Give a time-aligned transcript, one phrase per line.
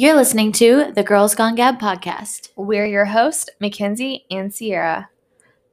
[0.00, 2.48] You're listening to the Girls Gone Gab podcast.
[2.56, 5.10] We're your host, Mackenzie and Sierra.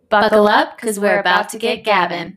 [0.09, 2.35] Buckle up because we're about to get gabbing.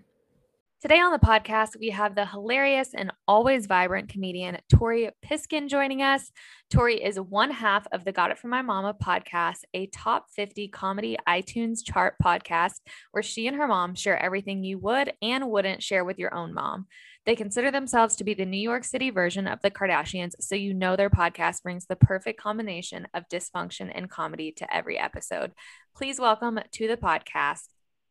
[0.81, 6.01] Today on the podcast, we have the hilarious and always vibrant comedian Tori Piskin joining
[6.01, 6.31] us.
[6.71, 10.69] Tori is one half of the Got It From My Mama podcast, a top 50
[10.69, 15.83] comedy iTunes chart podcast where she and her mom share everything you would and wouldn't
[15.83, 16.87] share with your own mom.
[17.27, 20.73] They consider themselves to be the New York City version of the Kardashians, so you
[20.73, 25.53] know their podcast brings the perfect combination of dysfunction and comedy to every episode.
[25.95, 27.65] Please welcome to the podcast,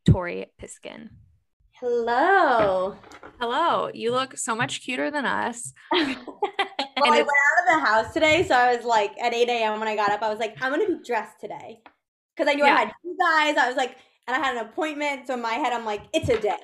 [0.08, 1.10] Tori Piskin.
[1.80, 2.98] Hello.
[3.40, 3.90] Hello.
[3.92, 5.74] You look so much cuter than us.
[5.92, 9.80] well, I went out of the house today, so I was like at 8 a.m.
[9.80, 11.82] when I got up, I was like, I'm gonna be dressed today.
[12.36, 12.76] Because I knew yeah.
[12.76, 13.58] I had you guys.
[13.58, 15.26] I was like, and I had an appointment.
[15.26, 16.60] So in my head, I'm like, it's a day.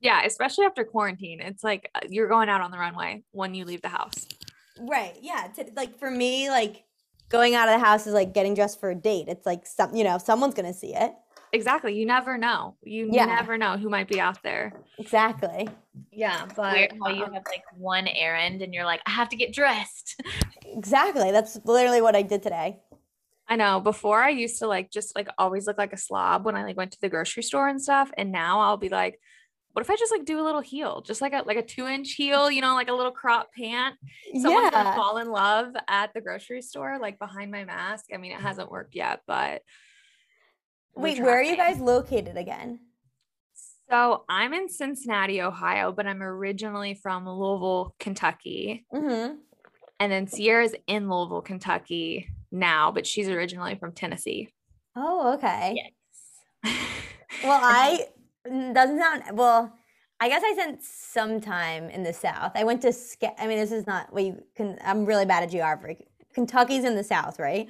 [0.00, 1.40] Yeah, especially after quarantine.
[1.40, 4.26] It's like uh, you're going out on the runway when you leave the house.
[4.78, 5.16] Right.
[5.20, 5.48] Yeah.
[5.56, 6.84] To, like for me, like
[7.28, 9.26] going out of the house is like getting dressed for a date.
[9.28, 11.14] It's like some, you know, someone's gonna see it.
[11.52, 11.96] Exactly.
[11.98, 12.76] You never know.
[12.82, 13.24] You yeah.
[13.24, 14.72] never know who might be out there.
[14.98, 15.68] Exactly.
[16.12, 19.52] Yeah, but how you have like one errand and you're like, I have to get
[19.52, 20.20] dressed.
[20.66, 21.30] Exactly.
[21.30, 22.80] That's literally what I did today.
[23.48, 23.80] I know.
[23.80, 26.76] Before I used to like just like always look like a slob when I like
[26.76, 28.10] went to the grocery store and stuff.
[28.18, 29.20] And now I'll be like,
[29.76, 31.86] what if I just like do a little heel, just like a like a two
[31.86, 33.94] inch heel, you know, like a little crop pant?
[34.32, 34.82] Someone's yeah.
[34.84, 38.06] gonna fall in love at the grocery store, like behind my mask.
[38.10, 39.60] I mean, it hasn't worked yet, but
[40.94, 42.80] wait, where are you guys located again?
[43.90, 48.86] So I'm in Cincinnati, Ohio, but I'm originally from Louisville, Kentucky.
[48.94, 49.34] Mm-hmm.
[50.00, 54.48] And then Sierra's in Louisville, Kentucky now, but she's originally from Tennessee.
[54.96, 55.90] Oh, okay.
[56.64, 56.74] Yes.
[57.44, 58.06] well, I
[58.48, 59.72] doesn't sound well.
[60.18, 62.52] I guess I spent some time in the South.
[62.54, 62.92] I went to.
[63.38, 64.08] I mean, this is not.
[64.16, 64.78] You can.
[64.82, 66.06] I'm really bad at geography.
[66.34, 67.66] Kentucky's in the South, right?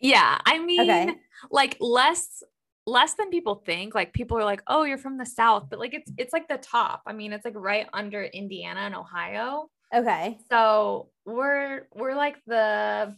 [0.00, 1.14] Yeah, I mean, okay.
[1.50, 2.42] like less
[2.86, 3.94] less than people think.
[3.94, 6.58] Like people are like, "Oh, you're from the South," but like it's it's like the
[6.58, 7.02] top.
[7.06, 9.70] I mean, it's like right under Indiana and Ohio.
[9.94, 10.38] Okay.
[10.50, 13.14] So we're we're like the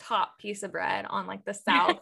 [0.00, 1.98] top piece of bread on like the South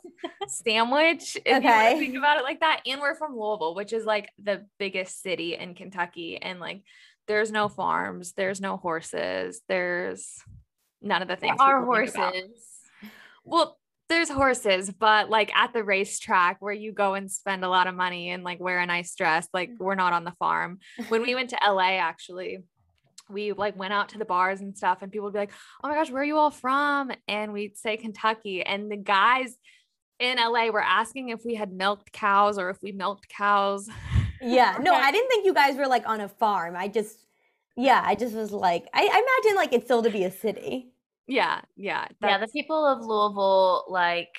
[0.49, 1.37] sandwich.
[1.45, 1.95] If okay.
[1.95, 2.83] you think about it like that.
[2.87, 6.41] And we're from Louisville, which is like the biggest city in Kentucky.
[6.41, 6.83] And like
[7.27, 10.39] there's no farms, there's no horses, there's
[11.01, 11.57] none of the things.
[11.59, 12.51] There are horses.
[13.45, 13.79] Well,
[14.09, 17.95] there's horses, but like at the racetrack where you go and spend a lot of
[17.95, 19.79] money and like wear a nice dress, like mm.
[19.79, 20.79] we're not on the farm.
[21.09, 22.59] When we went to LA, actually,
[23.31, 25.53] we like went out to the bars and stuff and people would be like
[25.83, 27.11] oh my gosh where are you all from?
[27.29, 29.57] And we'd say kentucky and the guys
[30.19, 33.89] in la were asking if we had milked cows or if we milked cows.
[34.43, 36.77] Yeah no i didn't think you guys were like on a farm.
[36.77, 37.25] I just
[37.77, 40.93] yeah i just was like i, I imagine like it's still to be a city.
[41.27, 44.37] Yeah yeah yeah the people of louisville like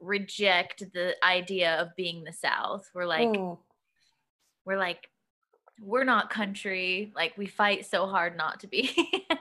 [0.00, 2.88] reject the idea of being the south.
[2.94, 3.58] We're like mm.
[4.64, 5.08] we're like
[5.82, 8.90] we're not country like we fight so hard not to be.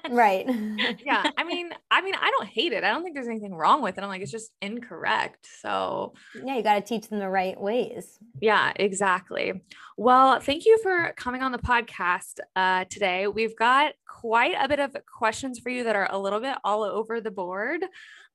[0.09, 0.45] Right.
[1.05, 2.83] Yeah i mean i mean i don't hate it.
[2.83, 4.03] I don't think there's anything wrong with it.
[4.03, 5.47] I'm like it's just incorrect.
[5.61, 8.19] So yeah you got to teach them the right ways.
[8.41, 9.61] Yeah exactly.
[9.97, 13.27] Well thank you for coming on the podcast uh, today.
[13.27, 16.83] We've got quite a bit of questions for you that are a little bit all
[16.83, 17.83] over the board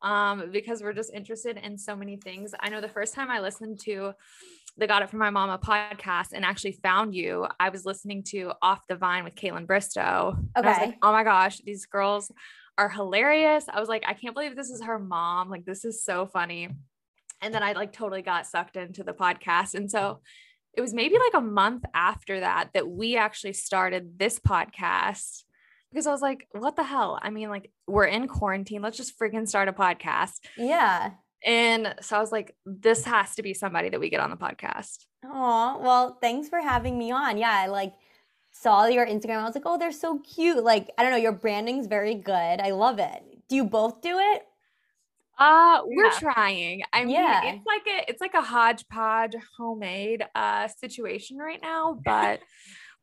[0.03, 2.53] um, because we're just interested in so many things.
[2.61, 4.13] I know the first time i listened to
[4.77, 8.53] the Got It From My Mama podcast and actually found you, I was listening to
[8.63, 10.39] Off the Vine with Kaitlyn Bristowe.
[10.57, 10.69] Okay.
[10.69, 12.33] I was like, oh my gosh, these girls
[12.79, 13.67] are hilarious.
[13.69, 15.51] I was like, I can't believe this is her mom.
[15.51, 16.71] Like, this is so funny.
[17.43, 19.75] And then I like totally got sucked into the podcast.
[19.75, 20.21] And so
[20.75, 25.43] it was maybe like a month after that that we actually started this podcast
[25.91, 27.19] because I was like, what the hell?
[27.21, 28.81] I mean, like, we're in quarantine.
[28.81, 30.37] Let's just freaking start a podcast.
[30.57, 31.11] Yeah.
[31.45, 34.37] And so I was like, this has to be somebody that we get on the
[34.37, 35.07] podcast.
[35.25, 37.37] Oh, well, thanks for having me on.
[37.37, 37.95] Yeah, I like
[38.53, 39.39] saw your Instagram.
[39.39, 40.63] I was like, oh, they're so cute.
[40.63, 42.61] Like, I don't know, your branding's very good.
[42.61, 43.23] I love it.
[43.49, 44.47] Do you both do it?
[45.39, 46.19] Uh, we're yeah.
[46.19, 46.83] trying.
[46.93, 47.43] I mean, yeah.
[47.45, 52.41] it's like a it's like a hodgepodge homemade uh situation right now, but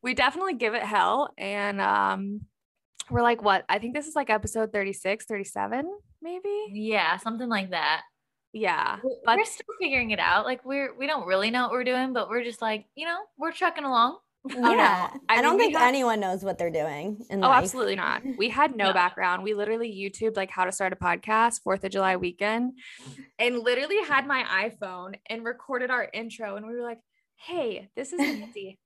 [0.01, 1.33] we definitely give it hell.
[1.37, 2.41] And um
[3.09, 3.65] we're like what?
[3.67, 5.91] I think this is like episode 36, 37,
[6.21, 6.65] maybe.
[6.71, 8.03] Yeah, something like that
[8.53, 11.83] yeah but we're still figuring it out like we're we don't really know what we're
[11.83, 14.17] doing but we're just like you know we're trucking along.
[14.55, 15.09] Oh, yeah.
[15.27, 17.61] I, I don't think had, anyone knows what they're doing oh life.
[17.63, 18.23] absolutely not.
[18.37, 18.93] We had no, no.
[18.93, 19.43] background.
[19.43, 22.73] We literally youtube like how to start a podcast fourth of july weekend
[23.37, 26.99] and literally had my iphone and recorded our intro and we were like
[27.35, 28.79] hey this is nancy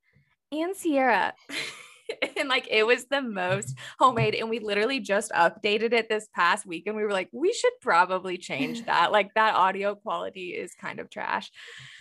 [0.52, 1.34] and sierra
[2.38, 4.36] and like it was the most homemade.
[4.36, 7.74] And we literally just updated it this past week and we were like, we should
[7.82, 9.12] probably change that.
[9.12, 11.52] Like that audio quality is kind of trash.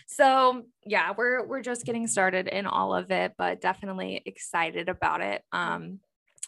[0.07, 5.21] So yeah, we're we're just getting started in all of it, but definitely excited about
[5.21, 5.43] it.
[5.53, 6.01] Um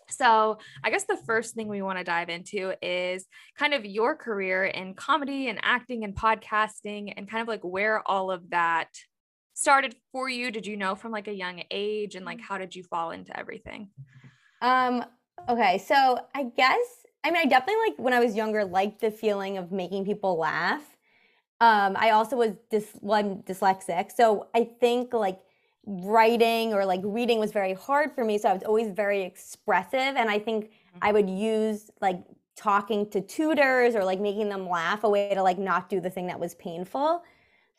[0.09, 3.27] so, I guess the first thing we want to dive into is
[3.57, 8.07] kind of your career in comedy and acting and podcasting and kind of like where
[8.07, 8.89] all of that
[9.55, 10.51] started for you?
[10.51, 13.37] Did you know from like a young age and like how did you fall into
[13.39, 13.89] everything?
[14.61, 15.05] Um
[15.49, 19.11] okay, so I guess I mean I definitely like when I was younger liked the
[19.11, 20.83] feeling of making people laugh.
[21.61, 24.13] Um I also was dys well, I'm dyslexic.
[24.13, 25.39] So I think like
[25.87, 30.17] writing or like reading was very hard for me so I was always very expressive
[30.17, 30.99] and I think mm-hmm.
[31.03, 32.25] I would use like
[32.57, 36.11] talking to tutors or like making them laugh a way to like not do the
[36.11, 37.23] thing that was painful.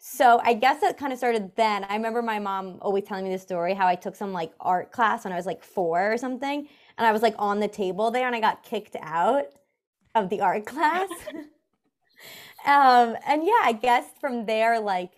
[0.08, 1.84] So I guess it kind of started then.
[1.84, 4.92] I remember my mom always telling me the story how I took some like art
[4.92, 6.68] class when I was like four or something,
[7.00, 9.46] and I was like on the table there, and I got kicked out
[10.14, 11.10] of the art class.
[12.68, 15.14] um, and yeah, I guess from there, like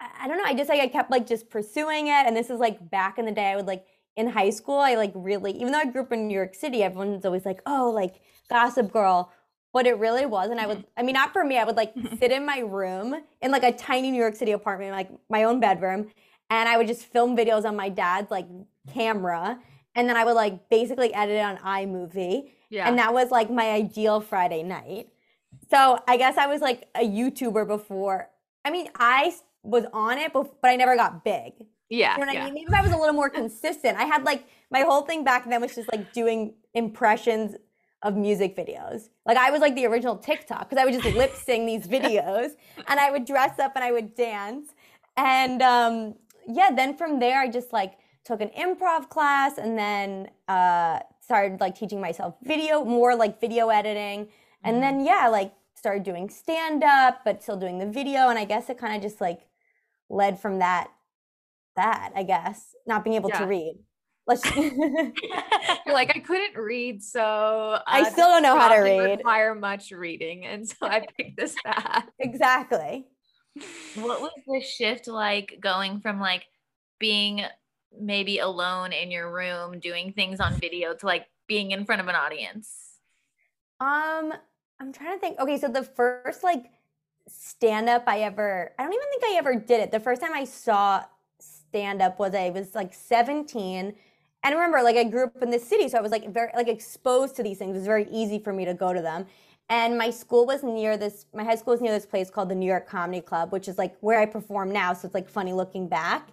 [0.00, 2.60] I don't know, I just like I kept like just pursuing it, and this is
[2.60, 3.50] like back in the day.
[3.50, 3.86] I would like
[4.16, 6.84] in high school, I like really, even though I grew up in New York City,
[6.84, 9.32] everyone's always like, oh, like Gossip Girl
[9.72, 10.50] what it really was.
[10.50, 10.98] And I would, mm-hmm.
[10.98, 13.72] I mean, not for me, I would like sit in my room in like a
[13.72, 16.10] tiny New York City apartment, like my own bedroom.
[16.50, 18.46] And I would just film videos on my dad's like
[18.92, 19.58] camera.
[19.94, 22.50] And then I would like basically edit it on iMovie.
[22.70, 22.88] Yeah.
[22.88, 25.08] And that was like my ideal Friday night.
[25.70, 28.28] So I guess I was like a YouTuber before.
[28.64, 31.52] I mean, I was on it, but, but I never got big.
[31.88, 32.14] Yeah.
[32.14, 32.42] You know what yeah.
[32.42, 32.54] I mean?
[32.54, 33.98] Maybe if I was a little more consistent.
[33.98, 37.54] I had like my whole thing back then was just like doing impressions
[38.02, 39.08] of music videos.
[39.24, 42.50] Like I was like the original TikTok because I would just lip sing these videos
[42.88, 44.68] and I would dress up and I would dance.
[45.16, 46.14] And um,
[46.48, 47.94] yeah, then from there I just like
[48.24, 53.68] took an improv class and then uh, started like teaching myself video, more like video
[53.68, 54.28] editing.
[54.64, 54.80] And mm-hmm.
[54.80, 58.28] then yeah, like started doing stand up, but still doing the video.
[58.28, 59.46] And I guess it kind of just like
[60.08, 60.90] led from that,
[61.76, 63.40] that I guess, not being able yeah.
[63.40, 63.78] to read.
[64.26, 64.44] Let's.
[64.56, 69.18] You're like I couldn't read, so uh, I still don't know how to read.
[69.18, 72.06] Require much reading, and so I picked this path.
[72.18, 73.06] Exactly.
[73.96, 76.46] What was the shift like going from like
[76.98, 77.42] being
[78.00, 82.08] maybe alone in your room doing things on video to like being in front of
[82.08, 82.68] an audience?
[83.80, 84.32] Um,
[84.80, 85.40] I'm trying to think.
[85.40, 86.66] Okay, so the first like
[87.28, 89.90] stand up I ever, I don't even think I ever did it.
[89.90, 91.04] The first time I saw
[91.40, 93.94] stand up was I was like 17
[94.44, 96.68] and remember, like I grew up in the city, so I was like very like
[96.68, 97.76] exposed to these things.
[97.76, 99.26] It was very easy for me to go to them.
[99.68, 101.26] And my school was near this.
[101.32, 103.78] My high school was near this place called the New York Comedy Club, which is
[103.78, 104.92] like where I perform now.
[104.92, 106.28] So it's like funny looking back,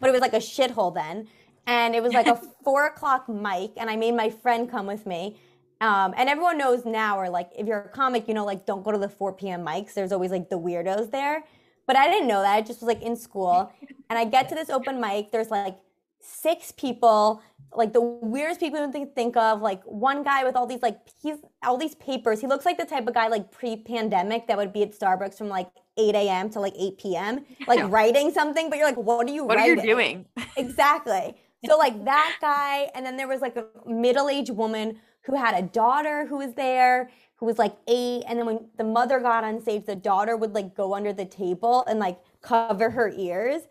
[0.00, 1.28] but it was like a shithole then.
[1.66, 5.06] And it was like a four o'clock mic, and I made my friend come with
[5.06, 5.36] me.
[5.80, 8.82] Um, and everyone knows now, or like if you're a comic, you know, like don't
[8.82, 9.64] go to the 4 p.m.
[9.64, 9.94] mics.
[9.94, 11.44] There's always like the weirdos there.
[11.86, 12.54] But I didn't know that.
[12.54, 13.72] I just was like in school,
[14.08, 15.32] and I get to this open mic.
[15.32, 15.76] There's like
[16.22, 17.42] six people,
[17.74, 19.60] like the weirdest people you can think of.
[19.60, 22.40] Like one guy with all these like he's all these papers.
[22.40, 25.48] He looks like the type of guy like pre-pandemic that would be at Starbucks from
[25.48, 26.50] like 8 a.m.
[26.50, 27.44] to like 8 p.m.
[27.66, 28.70] like writing something.
[28.70, 29.44] But you're like, what are you?
[29.44, 29.78] What writing?
[29.78, 30.26] are you doing?
[30.56, 31.36] exactly.
[31.66, 35.62] So like that guy, and then there was like a middle-aged woman who had a
[35.62, 39.60] daughter who was there who was like eight and then when the mother got on
[39.60, 43.62] stage the daughter would like go under the table and like cover her ears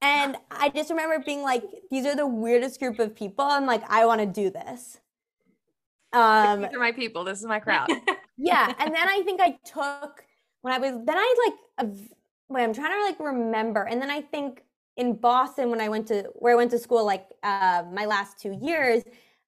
[0.00, 3.44] and I just remember being like, these are the weirdest group of people.
[3.44, 4.98] I'm like, I want to do this.
[6.12, 7.24] Um, these are my people.
[7.24, 7.88] This is my crowd.
[8.36, 8.74] yeah.
[8.78, 10.24] And then I think I took,
[10.62, 11.88] when I was, then I like,
[12.48, 13.84] wait, I'm trying to like remember.
[13.84, 14.62] And then I think
[14.96, 18.40] in Boston, when I went to, where I went to school, like uh, my last
[18.40, 19.04] two years,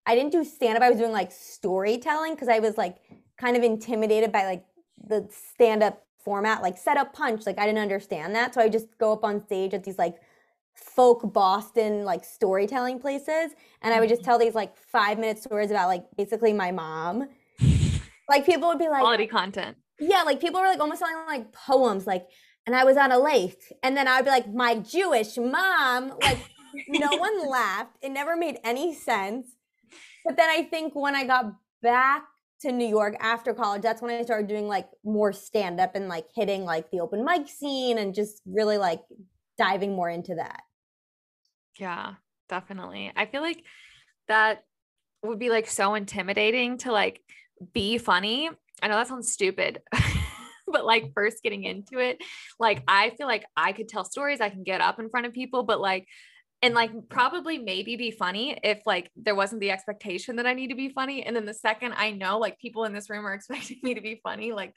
[0.06, 0.82] I didn't do stand up.
[0.82, 2.98] I was doing like storytelling because I was like
[3.38, 4.64] kind of intimidated by like
[5.06, 7.46] the stand up format, like set up punch.
[7.46, 8.54] Like I didn't understand that.
[8.54, 10.16] So I just go up on stage at these like
[10.74, 13.52] folk Boston like storytelling places.
[13.82, 14.30] And I would just mm-hmm.
[14.30, 17.28] tell these like five minute stories about like basically my mom.
[18.28, 19.76] Like people would be like quality content.
[20.00, 22.26] Yeah, like people were like almost telling like poems, like,
[22.66, 23.62] and I was on a lake.
[23.82, 26.14] And then I would be like, my Jewish mom.
[26.22, 26.38] Like
[26.88, 27.98] no one laughed.
[28.02, 29.48] It never made any sense.
[30.24, 31.52] But then I think when I got
[31.82, 32.24] back
[32.64, 36.08] to New York after college, that's when I started doing like more stand up and
[36.08, 39.00] like hitting like the open mic scene and just really like
[39.58, 40.62] diving more into that.
[41.78, 42.14] Yeah,
[42.48, 43.12] definitely.
[43.14, 43.62] I feel like
[44.28, 44.64] that
[45.22, 47.20] would be like so intimidating to like
[47.72, 48.48] be funny.
[48.82, 49.82] I know that sounds stupid.
[50.66, 52.18] but like first getting into it,
[52.58, 55.32] like I feel like I could tell stories, I can get up in front of
[55.32, 56.08] people, but like
[56.64, 60.68] and like probably maybe be funny if like there wasn't the expectation that I need
[60.68, 61.22] to be funny.
[61.22, 64.00] And then the second I know like people in this room are expecting me to
[64.00, 64.74] be funny, like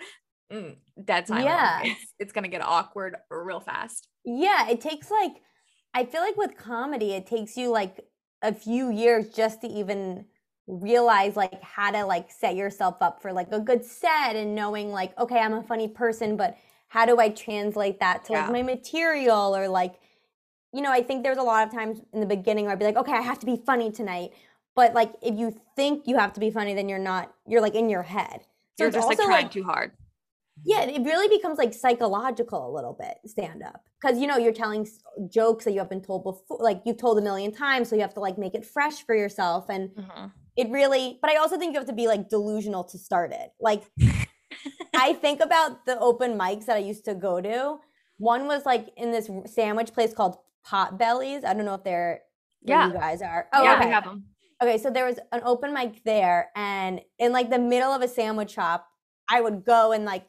[0.51, 1.45] mm, dead time.
[1.45, 1.81] Yeah.
[1.85, 4.09] It's, it's going to get awkward real fast.
[4.25, 4.69] Yeah.
[4.69, 5.31] It takes like,
[5.93, 8.01] I feel like with comedy, it takes you like
[8.41, 10.25] a few years just to even
[10.67, 14.91] realize like how to like set yourself up for like a good set and knowing
[14.91, 16.57] like, okay, I'm a funny person, but
[16.89, 18.41] how do I translate that to yeah.
[18.41, 19.95] like my material or like,
[20.73, 22.85] you know, I think there's a lot of times in the beginning where I'd be
[22.85, 24.31] like, okay, I have to be funny tonight.
[24.75, 27.75] But like if you think you have to be funny, then you're not, you're like
[27.75, 28.41] in your head.
[28.77, 29.91] So you're just like trying like, too hard.
[30.65, 33.81] Yeah, it really becomes like psychological a little bit, stand up.
[34.01, 34.87] Because you know, you're telling
[35.29, 38.01] jokes that you have been told before, like you've told a million times, so you
[38.01, 39.65] have to like make it fresh for yourself.
[39.69, 40.27] And mm-hmm.
[40.55, 43.51] it really, but I also think you have to be like delusional to start it.
[43.59, 43.83] Like,
[44.95, 47.77] I think about the open mics that I used to go to.
[48.17, 51.45] One was like in this sandwich place called Potbellies.
[51.45, 52.21] I don't know if they're
[52.63, 52.87] yeah.
[52.87, 53.47] you guys are.
[53.53, 53.85] Oh, yeah, okay.
[53.85, 54.25] we have them.
[54.61, 58.07] Okay, so there was an open mic there, and in like the middle of a
[58.07, 58.87] sandwich shop,
[59.29, 60.25] I would go and like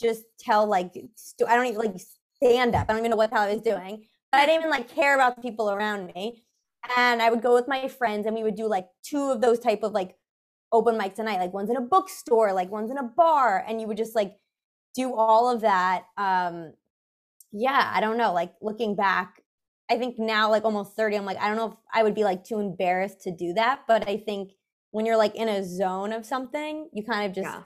[0.00, 2.00] just tell like st- I don't even like
[2.36, 2.86] stand up.
[2.88, 4.88] I don't even know what the hell I was doing, but I didn't even like
[4.88, 6.44] care about the people around me.
[6.96, 9.58] And I would go with my friends, and we would do like two of those
[9.58, 10.16] type of like
[10.70, 11.40] open mics a night.
[11.40, 14.34] Like one's in a bookstore, like one's in a bar, and you would just like
[14.94, 16.04] do all of that.
[16.16, 16.72] Um,
[17.52, 18.32] yeah, I don't know.
[18.32, 19.42] Like looking back,
[19.90, 22.24] I think now, like almost 30, I'm like, I don't know if I would be
[22.24, 23.82] like too embarrassed to do that.
[23.86, 24.52] But I think
[24.90, 27.62] when you're like in a zone of something, you kind of just yeah.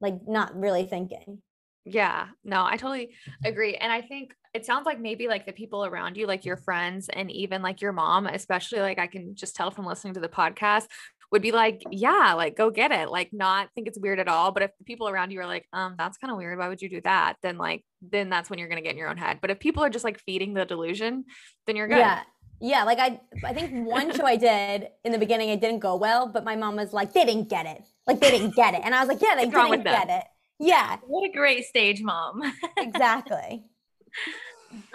[0.00, 1.42] like not really thinking.
[1.84, 3.10] Yeah, no, I totally
[3.44, 3.74] agree.
[3.76, 7.10] And I think it sounds like maybe like the people around you, like your friends
[7.12, 10.28] and even like your mom, especially like I can just tell from listening to the
[10.28, 10.86] podcast,
[11.34, 13.10] would be like, yeah, like go get it.
[13.10, 14.52] Like not think it's weird at all.
[14.52, 16.56] But if the people around you are like, um, that's kind of weird.
[16.56, 17.34] Why would you do that?
[17.42, 19.40] Then like, then that's when you're gonna get in your own head.
[19.40, 21.24] But if people are just like feeding the delusion,
[21.66, 21.98] then you're good.
[21.98, 22.22] Yeah.
[22.60, 25.96] Yeah, like I I think one show I did in the beginning it didn't go
[25.96, 27.82] well, but my mom was like, they didn't get it.
[28.06, 28.82] Like they didn't get it.
[28.84, 30.24] And I was like, yeah, they What's didn't get it.
[30.60, 30.98] Yeah.
[31.04, 32.42] What a great stage mom.
[32.78, 33.64] exactly.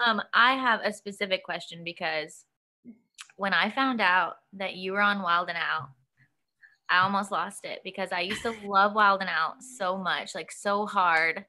[0.05, 2.43] Um, I have a specific question because
[3.37, 5.87] when I found out that you were on Wild N Out,
[6.89, 10.51] I almost lost it because I used to love Wild N Out so much, like
[10.51, 11.45] so hard.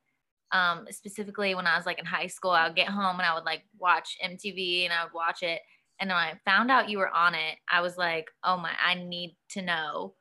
[0.52, 3.34] Um, specifically when I was like in high school, I would get home and I
[3.34, 5.60] would like watch MTV and I would watch it.
[6.00, 8.94] And when I found out you were on it, I was like, oh my, I
[8.94, 10.14] need to know.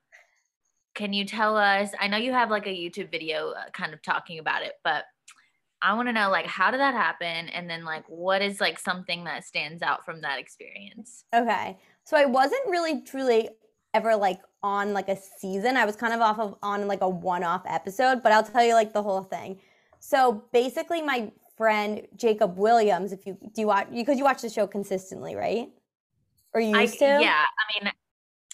[0.94, 1.92] Can you tell us?
[2.00, 5.06] I know you have like a YouTube video uh, kind of talking about it, but
[5.82, 8.78] I want to know like how did that happen and then like what is like
[8.78, 11.24] something that stands out from that experience?
[11.34, 11.78] Okay.
[12.04, 13.50] So I wasn't really truly
[13.94, 15.78] ever like on like a season.
[15.78, 18.74] I was kind of off of on like a one-off episode, but I'll tell you
[18.74, 19.60] like the whole thing.
[20.00, 24.50] So basically my friend Jacob Williams, if you do you watch because you watch the
[24.50, 25.70] show consistently, right?
[26.54, 27.24] Or you used I, to?
[27.24, 27.92] Yeah, I mean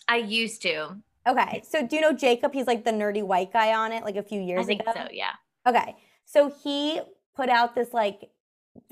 [0.07, 0.95] I used to.
[1.27, 1.63] Okay.
[1.67, 2.53] So do you know Jacob?
[2.53, 4.91] He's like the nerdy white guy on it like a few years I think ago.
[4.95, 5.31] So, yeah.
[5.65, 5.95] Okay.
[6.25, 7.01] So he
[7.35, 8.29] put out this like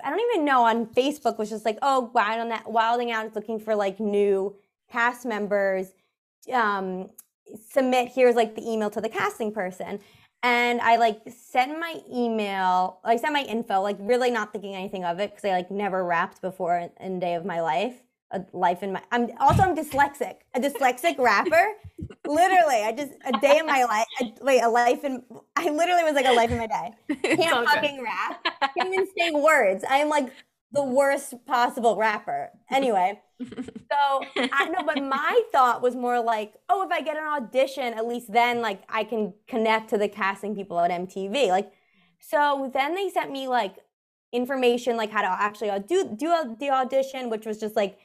[0.03, 3.25] I don't even know on Facebook was just like, oh, wild on that Wilding Out
[3.25, 4.55] is looking for like new
[4.89, 5.93] cast members
[6.51, 7.09] um,
[7.69, 9.99] submit here's like the email to the casting person.
[10.45, 15.05] And i like sent my email i sent my info like really not thinking anything
[15.05, 18.43] of it because i like never rapped before in a day of my life a
[18.51, 21.73] life in my i'm also i'm dyslexic a dyslexic rapper.
[22.27, 25.23] Literally i just a day in my life I, wait a life in
[25.55, 26.91] i literally was like a life in my day.
[27.35, 28.03] Can't fucking good.
[28.03, 28.45] rap.
[28.77, 29.85] Can't even say words.
[29.89, 30.31] I'm like
[30.73, 36.83] the worst possible rapper anyway so I know, but my thought was more like, oh,
[36.83, 40.55] if I get an audition, at least then like I can connect to the casting
[40.55, 41.49] people at MTV.
[41.49, 41.71] Like,
[42.19, 43.75] so then they sent me like
[44.31, 47.97] information like how to actually do do the audition, which was just like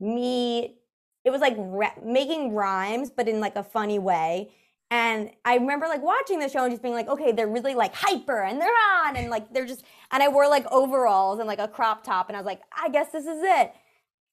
[0.00, 0.76] me.
[1.24, 4.50] It was like re- making rhymes, but in like a funny way.
[4.90, 7.94] And I remember like watching the show and just being like, okay, they're really like
[7.94, 11.58] hyper and they're on and like they're just and I wore like overalls and like
[11.58, 13.72] a crop top and I was like, I guess this is it.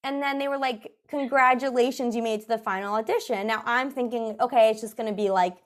[0.04, 3.46] And then they were like, Congratulations, you made to the final audition.
[3.46, 5.56] Now I'm thinking, okay, it's just gonna be like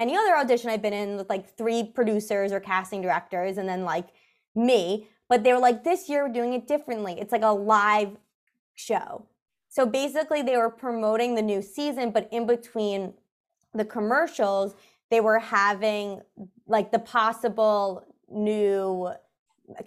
[0.00, 3.84] any other audition I've been in with like three producers or casting directors and then
[3.84, 4.08] like
[4.54, 5.08] me.
[5.28, 7.16] But they were like, This year we're doing it differently.
[7.18, 8.16] It's like a live
[8.74, 9.26] show.
[9.68, 13.14] So basically, they were promoting the new season, but in between
[13.78, 14.74] the commercials,
[15.10, 16.20] they were having
[16.66, 19.10] like the possible new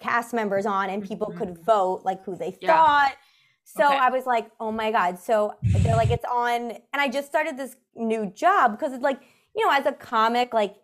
[0.00, 1.38] cast members on and people mm-hmm.
[1.38, 2.68] could vote like who they yeah.
[2.68, 3.16] thought
[3.64, 3.96] so okay.
[3.96, 5.18] I was like, oh my God.
[5.18, 6.72] So they're like, it's on.
[6.72, 9.20] And I just started this new job because it's like,
[9.56, 10.76] you know, as a comic, like,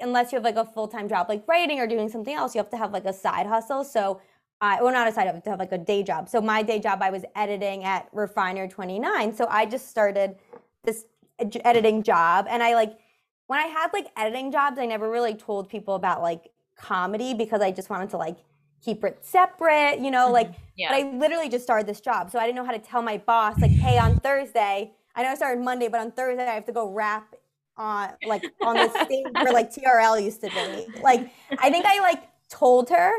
[0.00, 2.58] unless you have like a full time job, like writing or doing something else, you
[2.58, 3.84] have to have like a side hustle.
[3.84, 4.20] So
[4.60, 6.28] I well not a side job to have like a day job.
[6.28, 9.36] So my day job I was editing at Refinery29.
[9.36, 10.36] So I just started
[10.84, 11.04] this
[11.38, 12.98] editing job and I like
[13.46, 17.60] when I had like editing jobs, I never really told people about like comedy because
[17.60, 18.38] I just wanted to like
[18.84, 20.32] keep it separate, you know, mm-hmm.
[20.34, 20.88] like yeah.
[20.90, 22.30] but I literally just started this job.
[22.30, 25.30] So I didn't know how to tell my boss like, "Hey, on Thursday, I know
[25.30, 27.34] I started Monday, but on Thursday I have to go rap
[27.76, 32.00] on like on the stage where like TRL used to be." Like I think I
[32.00, 33.12] like told her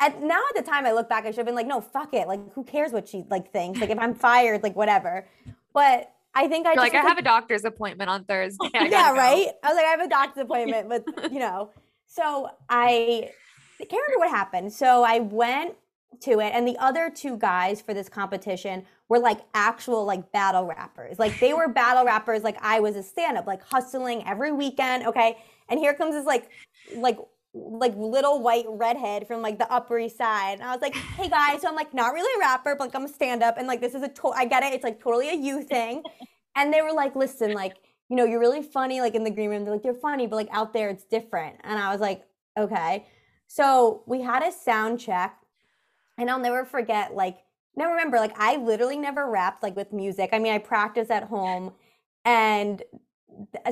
[0.00, 2.14] at now at the time I look back, I should have been like, no, fuck
[2.14, 2.26] it.
[2.26, 3.80] Like, who cares what she like thinks?
[3.80, 5.26] Like, if I'm fired, like whatever.
[5.72, 6.78] But I think I just.
[6.78, 8.68] like I have a doctor's appointment on Thursday.
[8.74, 9.48] yeah, right.
[9.62, 11.70] I was like, I have a doctor's appointment, but you know.
[12.06, 13.30] So I,
[13.80, 14.72] I can't remember what happened.
[14.72, 15.74] So I went
[16.20, 20.66] to it, and the other two guys for this competition were like actual like battle
[20.66, 21.18] rappers.
[21.18, 22.42] Like they were battle rappers.
[22.42, 25.06] Like I was a stand up, like hustling every weekend.
[25.06, 25.38] Okay,
[25.68, 26.50] and here comes this like
[26.96, 27.18] like
[27.54, 30.54] like little white redhead from like the Upper East Side.
[30.54, 32.94] And I was like, hey guys, so I'm like not really a rapper, but like
[32.94, 35.00] I'm a stand up and like this is a to- I get it, it's like
[35.00, 36.02] totally a you thing.
[36.56, 37.76] and they were like, listen, like,
[38.08, 39.64] you know, you're really funny, like in the green room.
[39.64, 41.56] They're like, you're funny, but like out there it's different.
[41.64, 42.24] And I was like,
[42.58, 43.06] okay.
[43.46, 45.36] So we had a sound check,
[46.18, 47.38] and I'll never forget, like,
[47.76, 50.30] now remember, like I literally never rapped like with music.
[50.32, 51.72] I mean, I practice at home
[52.24, 52.82] and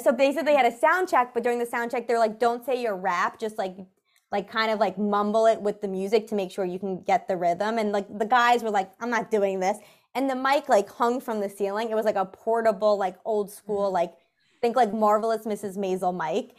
[0.02, 2.64] so basically they had a sound check, but during the sound check, they're like, don't
[2.64, 3.76] say your rap, just like
[4.31, 7.28] like kind of like mumble it with the music to make sure you can get
[7.28, 7.78] the rhythm.
[7.78, 9.76] And like the guys were like, I'm not doing this.
[10.14, 11.90] And the mic like hung from the ceiling.
[11.90, 13.95] It was like a portable, like old school, mm-hmm.
[13.95, 14.14] like
[14.62, 15.76] think like marvelous Mrs.
[15.76, 16.57] Maisel mic.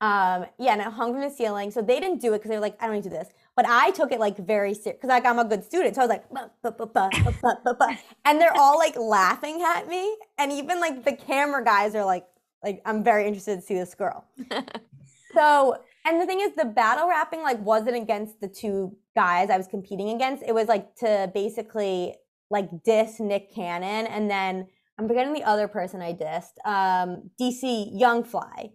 [0.00, 1.70] Um, yeah, and it hung from the ceiling.
[1.70, 3.28] So they didn't do it because they were like, I don't need to do this.
[3.56, 5.94] But I took it like very serious because like I'm a good student.
[5.94, 10.16] So I was like, bah, bah, bah, and they're all like laughing at me.
[10.38, 12.26] And even like the camera guys are like,
[12.62, 14.24] like I'm very interested to see this girl.
[15.34, 19.56] so, and the thing is, the battle rapping like wasn't against the two guys I
[19.56, 20.42] was competing against.
[20.42, 22.14] It was like to basically
[22.50, 24.66] like diss Nick Cannon, and then
[24.98, 28.70] I'm forgetting the other person I dissed, um, DC Young Fly,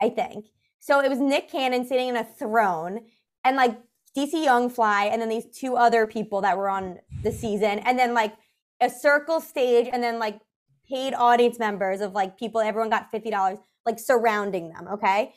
[0.00, 0.46] I think.
[0.80, 3.00] So it was Nick Cannon sitting in a throne,
[3.44, 3.78] and like
[4.16, 7.98] DC Young Fly, and then these two other people that were on the season, and
[7.98, 8.34] then like
[8.80, 10.40] a circle stage, and then like
[10.88, 14.88] paid audience members of like people, everyone got $50, like surrounding them.
[14.94, 15.34] Okay.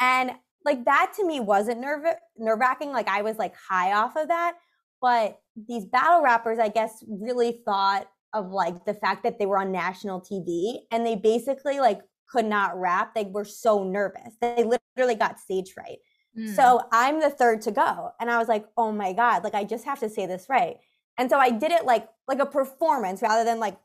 [0.00, 0.32] And
[0.64, 2.04] like that to me wasn't nerve
[2.36, 2.92] nerve wracking.
[2.92, 4.54] Like I was like high off of that.
[5.00, 9.58] But these battle rappers, I guess, really thought of like the fact that they were
[9.58, 13.14] on national TV and they basically like could not rap.
[13.14, 14.34] They were so nervous.
[14.40, 15.98] They literally got stage fright.
[16.38, 16.54] Mm.
[16.54, 18.10] So I'm the third to go.
[18.20, 20.76] And I was like, oh my God, like I just have to say this right.
[21.18, 23.78] And so I did it like like a performance rather than like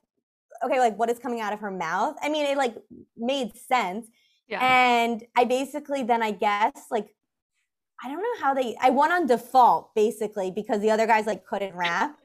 [0.65, 2.15] okay, like what is coming out of her mouth?
[2.21, 2.75] I mean, it like
[3.17, 4.08] made sense.
[4.47, 4.60] Yeah.
[4.62, 7.08] And I basically then I guess like
[8.04, 11.45] I don't know how they I won on default basically because the other guys like
[11.45, 12.17] couldn't rap.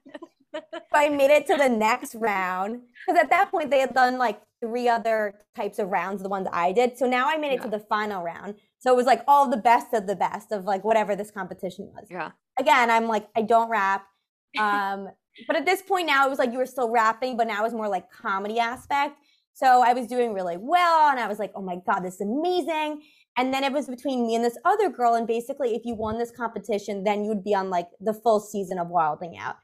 [0.53, 4.19] but I made it to the next round because at that point they had done
[4.19, 6.99] like three other types of rounds, the ones I did.
[6.99, 7.65] So now I made it yeah.
[7.65, 8.57] to the final round.
[8.79, 11.91] So it was like all the best of the best of like whatever this competition
[11.95, 12.09] was.
[12.11, 12.33] Yeah.
[12.59, 14.07] Again, I'm like I don't rap.
[14.59, 15.11] Um
[15.47, 17.65] but at this point now it was like you were still rapping, but now it
[17.65, 19.17] was more like comedy aspect.
[19.53, 22.21] So I was doing really well and I was like, oh my God, this is
[22.23, 23.03] amazing.
[23.37, 25.15] And then it was between me and this other girl.
[25.15, 28.79] And basically, if you won this competition, then you'd be on like the full season
[28.79, 29.57] of Wilding Out.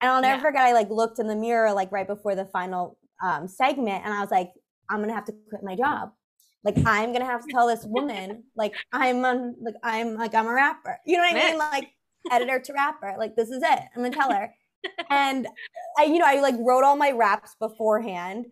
[0.00, 0.42] And I'll never yeah.
[0.42, 4.12] forget, I like looked in the mirror like right before the final um, segment and
[4.12, 4.50] I was like,
[4.90, 6.10] I'm gonna have to quit my job.
[6.64, 10.46] Like I'm gonna have to tell this woman, like I'm on, like I'm like I'm
[10.46, 10.98] a rapper.
[11.06, 11.58] You know what I mean?
[11.58, 11.88] Like
[12.30, 13.14] editor to rapper.
[13.18, 13.80] Like this is it.
[13.94, 14.52] I'm gonna tell her
[15.10, 15.46] and
[15.98, 18.46] I, you know, I like wrote all my raps beforehand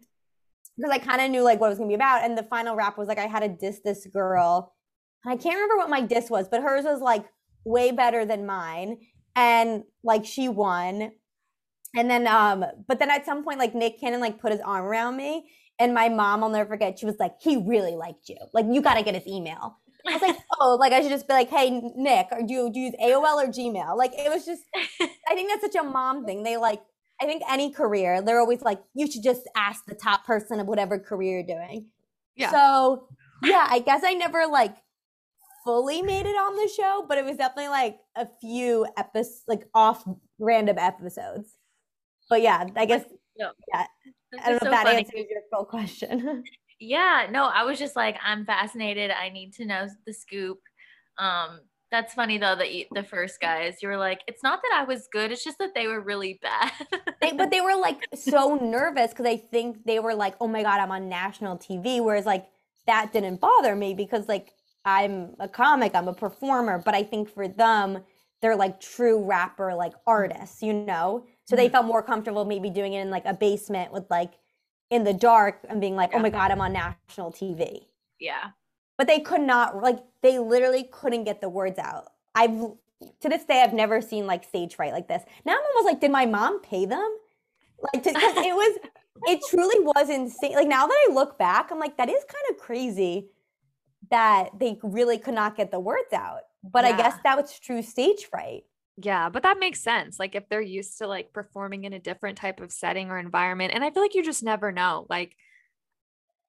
[0.76, 2.24] because I kind of knew like what it was gonna be about.
[2.24, 4.74] And the final rap was like I had to diss this girl.
[5.24, 7.24] I can't remember what my diss was, but hers was like
[7.64, 8.98] way better than mine.
[9.36, 11.12] And like she won.
[11.96, 14.84] And then um, but then at some point, like Nick Cannon like put his arm
[14.84, 15.50] around me.
[15.80, 18.36] And my mom, I'll never forget, she was like, he really liked you.
[18.52, 19.78] Like, you got to get his email.
[20.06, 22.70] I was like, oh, like I should just be like, hey, Nick, or do you,
[22.72, 23.96] do you use AOL or Gmail?
[23.96, 26.42] Like it was just, I think that's such a mom thing.
[26.42, 26.82] They like,
[27.20, 30.66] I think any career, they're always like, you should just ask the top person of
[30.66, 31.86] whatever career you're doing.
[32.36, 32.50] Yeah.
[32.50, 33.08] So
[33.42, 34.76] yeah, I guess I never like
[35.64, 39.66] fully made it on the show, but it was definitely like a few episodes, like
[39.74, 40.04] off
[40.38, 41.56] random episodes.
[42.28, 43.04] But yeah, I guess
[43.36, 43.50] yeah.
[43.74, 43.86] I
[44.32, 44.98] don't know so if that funny.
[44.98, 46.44] answers your full question.
[46.80, 49.10] yeah, no, I was just like, I'm fascinated.
[49.10, 50.58] I need to know the scoop.
[51.18, 54.80] Um, that's funny though that you, the first guys, you were like, it's not that
[54.80, 56.70] I was good, it's just that they were really bad.
[57.20, 60.62] they, but they were like so nervous because I think they were like, oh my
[60.62, 62.02] god, I'm on national TV.
[62.02, 62.46] Whereas like
[62.86, 64.52] that didn't bother me because like
[64.84, 66.80] I'm a comic, I'm a performer.
[66.82, 67.98] But I think for them,
[68.40, 71.24] they're like true rapper like artists, you know?
[71.44, 71.72] So they mm-hmm.
[71.72, 74.32] felt more comfortable maybe doing it in like a basement with like
[74.90, 76.18] in the dark and being like, yeah.
[76.18, 77.86] oh my God, I'm on national TV.
[78.18, 78.50] Yeah.
[78.98, 82.08] But they could not, like, they literally couldn't get the words out.
[82.34, 85.22] I've, to this day, I've never seen like stage fright like this.
[85.44, 87.16] Now I'm almost like, did my mom pay them?
[87.80, 88.78] Like, because it was,
[89.24, 90.52] it truly was insane.
[90.52, 93.30] Like, now that I look back, I'm like, that is kind of crazy
[94.10, 96.40] that they really could not get the words out.
[96.62, 96.90] But yeah.
[96.90, 98.64] I guess that was true stage fright.
[99.02, 100.18] Yeah, but that makes sense.
[100.18, 103.72] Like if they're used to like performing in a different type of setting or environment.
[103.74, 105.06] And I feel like you just never know.
[105.08, 105.34] Like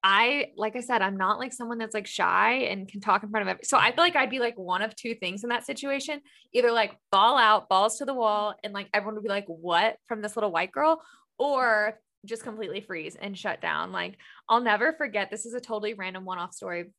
[0.02, 3.30] I, like I said, I'm not like someone that's like shy and can talk in
[3.30, 3.64] front of every.
[3.64, 6.20] So I feel like I'd be like one of two things in that situation
[6.52, 9.96] either like ball out, balls to the wall, and like everyone would be like, what
[10.06, 11.00] from this little white girl,
[11.38, 13.92] or just completely freeze and shut down.
[13.92, 15.30] Like I'll never forget.
[15.30, 16.90] This is a totally random one off story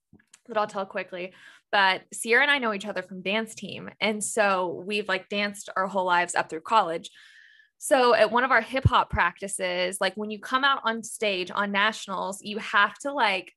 [0.48, 1.34] that I'll tell quickly.
[1.72, 3.90] But Sierra and I know each other from dance team.
[4.00, 7.10] And so we've like danced our whole lives up through college.
[7.80, 11.52] So at one of our hip hop practices, like when you come out on stage
[11.52, 13.52] on nationals, you have to like,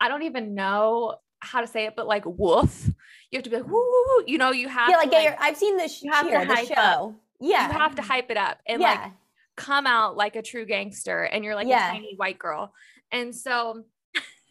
[0.00, 2.88] I don't even know how to say it, but like woof.
[3.30, 4.24] You have to be like, woo, woo, woo.
[4.26, 6.02] You know, you have yeah, like, to, like your, I've seen this.
[6.02, 6.74] You have cheer, to hype show.
[6.74, 7.14] Up.
[7.40, 8.90] Yeah, you have to hype it up and yeah.
[8.90, 9.12] like
[9.56, 11.90] come out like a true gangster, and you're like yeah.
[11.90, 12.72] a tiny white girl.
[13.10, 13.84] And so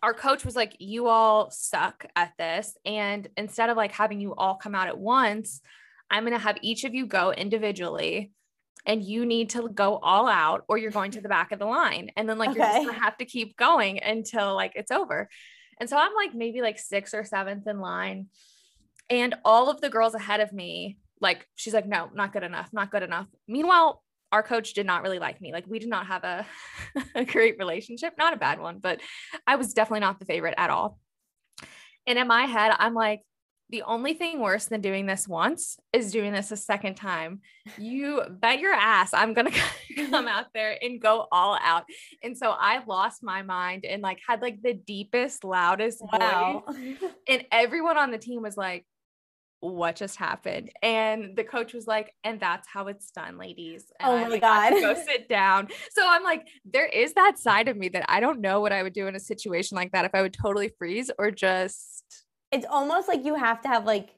[0.04, 2.76] our coach was like, you all suck at this.
[2.86, 5.62] And instead of like having you all come out at once,
[6.10, 8.32] I'm going to have each of you go individually
[8.86, 11.66] and you need to go all out or you're going to the back of the
[11.66, 12.10] line.
[12.18, 12.60] And then like okay.
[12.60, 15.30] you're just going to have to keep going until like it's over.
[15.80, 18.28] And so I'm like maybe like sixth or seventh in line.
[19.10, 22.70] And all of the girls ahead of me, like, she's like, no, not good enough,
[22.72, 23.28] not good enough.
[23.48, 25.52] Meanwhile, our coach did not really like me.
[25.52, 26.46] Like we did not have a,
[27.16, 29.02] a great relationship, not a bad one, but
[29.46, 31.00] I was definitely not the favorite at all.
[32.08, 33.22] And in my head, I'm like,
[33.72, 37.40] the only thing worse than doing this once is doing this a second time.
[37.78, 39.50] You bet your ass I'm going
[39.96, 41.86] to come out there and go all out.
[42.22, 46.64] And so I lost my mind and like had like the deepest, loudest wow.
[46.68, 46.98] voice.
[47.30, 48.86] and everyone on the team was like,
[49.62, 50.72] what just happened?
[50.82, 53.86] And the coach was like, and that's how it's done, ladies.
[54.00, 54.72] And oh my like, God.
[54.72, 55.70] Go sit down.
[55.92, 58.84] So I'm like, there is that side of me that I don't know what I
[58.84, 62.26] would do in a situation like that if I would totally freeze or just.
[62.52, 64.10] It's almost like you have to have like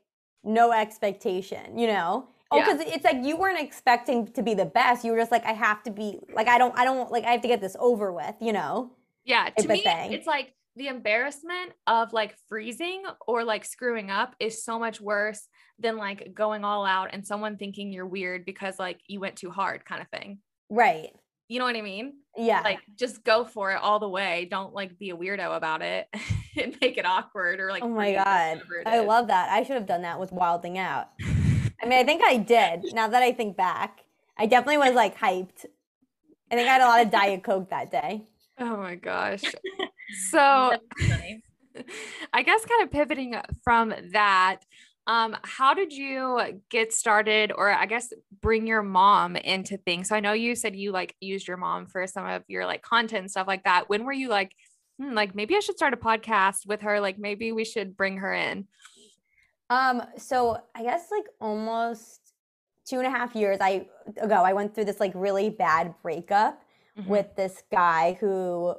[0.44, 2.30] no expectation, you know?
[2.50, 2.96] Oh, because yeah.
[2.96, 5.04] it's like you weren't expecting to be the best.
[5.04, 7.32] You were just like, I have to be like, I don't, I don't like, I
[7.32, 8.92] have to get this over with, you know?
[9.26, 9.50] Yeah.
[9.50, 14.80] To me, it's like the embarrassment of like freezing or like screwing up is so
[14.80, 15.48] much worse
[15.80, 19.52] than like going all out and someone thinking you're weird because like you went too
[19.52, 20.40] hard kind of thing.
[20.70, 21.10] Right.
[21.48, 22.14] You know what I mean?
[22.36, 22.62] Yeah.
[22.62, 24.48] Like just go for it all the way.
[24.50, 26.08] Don't like be a weirdo about it
[26.62, 28.62] and make it awkward or like Oh my god.
[28.86, 29.50] I love that.
[29.50, 31.10] I should have done that with wilding out.
[31.22, 32.94] I mean, I think I did.
[32.94, 34.06] Now that I think back,
[34.38, 35.66] I definitely was like hyped.
[36.50, 38.24] I think I had a lot of diet coke that day.
[38.60, 39.44] Oh my gosh.
[40.30, 40.40] So
[42.34, 44.60] I guess kind of pivoting from that,
[45.06, 50.10] um, how did you get started or I guess bring your mom into things?
[50.10, 52.82] So I know you said you like used your mom for some of your like
[52.82, 53.90] content and stuff like that.
[53.90, 54.54] When were you like,
[55.00, 57.02] hmm, like maybe I should start a podcast with her?
[57.02, 58.68] Like maybe we should bring her in.
[59.70, 62.22] Um, so I guess like almost
[62.86, 63.88] two and a half years I
[64.22, 66.62] ago, I went through this like really bad breakup
[66.98, 67.10] mm-hmm.
[67.10, 68.76] with this guy who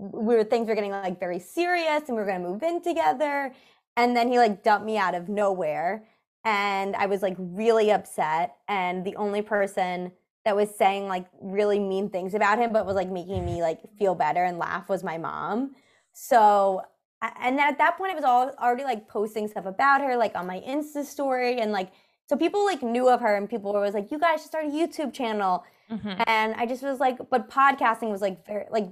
[0.00, 2.82] we were things were getting like very serious and we were going to move in
[2.82, 3.52] together
[3.96, 6.04] and then he like dumped me out of nowhere
[6.44, 10.10] and i was like really upset and the only person
[10.44, 13.80] that was saying like really mean things about him but was like making me like
[13.98, 15.74] feel better and laugh was my mom
[16.12, 16.80] so
[17.20, 20.34] and then at that point i was all already like posting stuff about her like
[20.34, 21.92] on my insta story and like
[22.26, 24.64] so people like knew of her and people were always like you guys should start
[24.64, 26.22] a youtube channel mm-hmm.
[26.26, 28.88] and i just was like but podcasting was like very like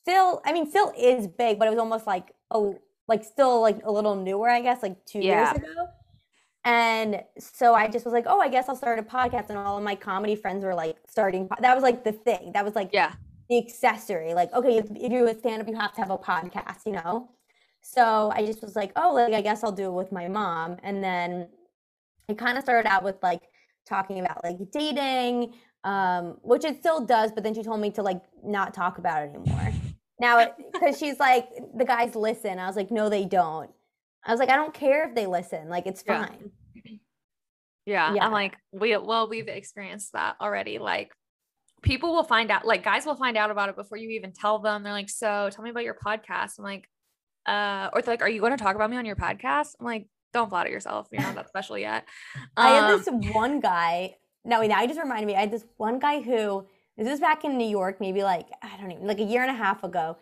[0.00, 2.72] still, I mean, still is big, but it was almost like a
[3.08, 5.52] like still like a little newer, I guess, like two yeah.
[5.52, 5.86] years ago.
[6.64, 9.48] And so I just was like, oh, I guess I'll start a podcast.
[9.48, 11.48] And all of my comedy friends were like starting.
[11.60, 12.52] That was like the thing.
[12.52, 13.12] That was like yeah
[13.50, 14.32] the accessory.
[14.32, 16.92] Like, okay, if, if you're a stand up, you have to have a podcast, you
[16.92, 17.28] know?
[17.82, 20.76] So I just was like, oh, like I guess I'll do it with my mom.
[20.82, 21.48] And then
[22.28, 23.42] it kind of started out with like
[23.86, 28.02] talking about like dating, um, which it still does, but then she told me to
[28.02, 29.72] like not talk about it anymore.
[30.20, 32.58] Now, because she's like, the guys listen.
[32.58, 33.70] I was like, no, they don't.
[34.24, 35.68] I was like, I don't care if they listen.
[35.70, 36.50] Like, it's fine.
[37.86, 38.14] Yeah.
[38.14, 38.26] yeah.
[38.26, 40.78] I'm like, we, well, we've experienced that already.
[40.78, 41.10] Like,
[41.82, 44.58] people will find out, like, guys will find out about it before you even tell
[44.58, 44.82] them.
[44.82, 46.58] They're like, so tell me about your podcast.
[46.58, 46.86] I'm like,
[47.46, 49.70] uh, or they're like, are you going to talk about me on your podcast?
[49.80, 51.08] I'm like, don't flatter yourself.
[51.10, 52.04] You're not that special yet.
[52.36, 54.16] Um, I had this um, one guy.
[54.44, 55.34] No, now I just reminded me.
[55.34, 56.66] I had this one guy who
[57.00, 59.50] this was back in New York, maybe like I don't even like a year and
[59.50, 60.18] a half ago.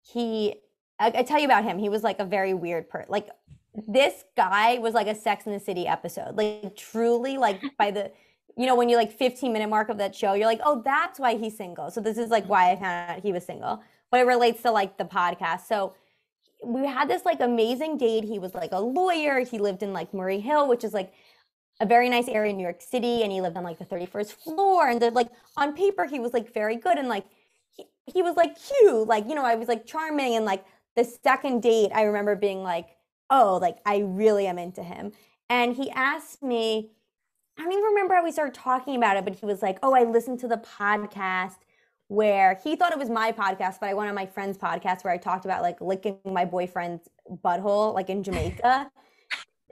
[0.00, 0.54] He,
[0.98, 1.78] I, I tell you about him.
[1.78, 3.10] He was like a very weird person.
[3.10, 3.28] Like
[3.74, 6.36] this guy was like a Sex in the City episode.
[6.36, 8.12] Like truly, like by the
[8.56, 11.18] you know, when you like 15 minute mark of that show, you're like, oh, that's
[11.18, 11.90] why he's single.
[11.90, 13.82] So this is like why I found out he was single.
[14.10, 15.66] But it relates to like the podcast.
[15.66, 15.94] So
[16.64, 18.24] we had this like amazing date.
[18.24, 19.40] He was like a lawyer.
[19.40, 21.12] He lived in like Murray Hill, which is like
[21.80, 23.22] a very nice area in New York City.
[23.22, 24.88] And he lived on like the 31st floor.
[24.88, 26.98] And the, like on paper, he was like very good.
[26.98, 27.24] And like
[27.70, 29.08] he, he was like cute.
[29.08, 30.36] Like, you know, I was like charming.
[30.36, 30.64] And like
[30.96, 32.88] the second date, I remember being like,
[33.30, 35.12] oh, like I really am into him.
[35.48, 36.90] And he asked me,
[37.58, 39.94] I don't even remember how we started talking about it, but he was like, oh,
[39.94, 41.56] I listened to the podcast
[42.08, 45.12] where he thought it was my podcast, but I went on my friend's podcast where
[45.12, 47.08] I talked about like licking my boyfriend's
[47.44, 48.90] butthole, like in Jamaica.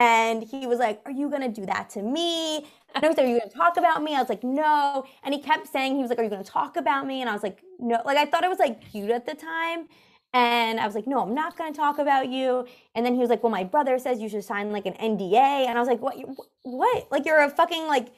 [0.00, 2.66] And he was like, Are you gonna do that to me?
[2.94, 4.14] And I was like, Are you gonna talk about me?
[4.14, 5.04] I was like, No.
[5.22, 7.20] And he kept saying, He was like, Are you gonna talk about me?
[7.20, 8.00] And I was like, No.
[8.04, 9.88] Like, I thought it was like cute at the time.
[10.34, 12.66] And I was like, No, I'm not gonna talk about you.
[12.94, 15.66] And then he was like, Well, my brother says you should sign like an NDA.
[15.66, 16.16] And I was like, What?
[16.62, 17.08] What?
[17.10, 18.08] Like, you're a fucking like,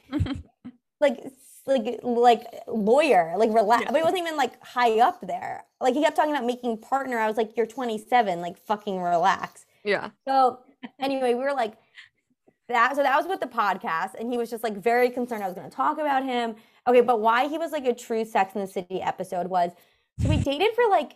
[0.99, 1.19] like
[1.67, 3.83] like like lawyer, like relax.
[3.83, 3.91] Yeah.
[3.91, 5.63] But it wasn't even like high up there.
[5.79, 7.17] Like he kept talking about making partner.
[7.17, 9.65] I was like, you're 27, like fucking relax.
[9.83, 10.09] Yeah.
[10.27, 10.59] So
[10.99, 11.73] anyway, we were like
[12.69, 12.95] that.
[12.95, 15.55] So that was with the podcast, and he was just like very concerned I was
[15.55, 16.55] going to talk about him.
[16.87, 19.71] Okay, but why he was like a true Sex in the City episode was
[20.19, 21.13] so we dated for like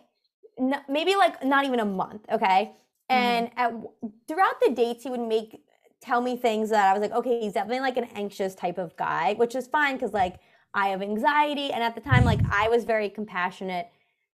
[0.58, 2.24] n- maybe like not even a month.
[2.30, 2.72] Okay.
[3.10, 3.14] Mm-hmm.
[3.14, 4.06] And mm-hmm.
[4.06, 5.62] at, throughout the dates, he would make
[6.00, 8.96] tell me things that I was like, okay, he's definitely like an anxious type of
[8.96, 10.36] guy, which is fine because like
[10.74, 11.72] I have anxiety.
[11.72, 13.88] And at the time, like I was very compassionate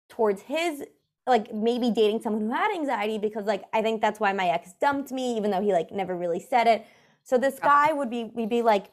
[0.10, 0.84] towards his
[1.28, 4.74] like maybe dating someone who had anxiety because like I think that's why my ex
[4.82, 6.86] dumped me, even though he like never really said it.
[7.24, 8.88] So this guy would be we'd be like,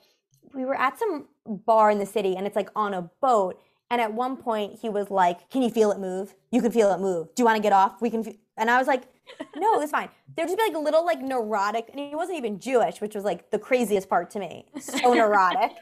[0.54, 3.60] we were at some bar in the city and it's like on a boat.
[3.90, 6.34] And at one point he was like, Can you feel it move?
[6.50, 7.34] You can feel it move.
[7.34, 8.00] Do you want to get off?
[8.02, 8.26] We can.
[8.26, 8.34] F-.
[8.56, 9.04] And I was like,
[9.56, 10.08] no, it's fine.
[10.36, 13.24] There'd just be like a little like neurotic, and he wasn't even Jewish, which was
[13.24, 14.66] like the craziest part to me.
[14.80, 15.72] So neurotic.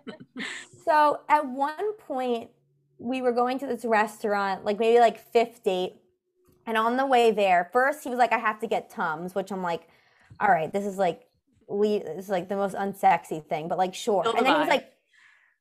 [0.84, 2.50] so at one point,
[3.02, 5.94] we were going to this restaurant, like maybe like fifth date.
[6.66, 9.50] And on the way there, first he was like, I have to get Tums, which
[9.50, 9.88] I'm like,
[10.40, 11.26] all right, this is like,
[11.68, 14.24] this is like the most unsexy thing, but like, sure.
[14.26, 14.88] and then he was like,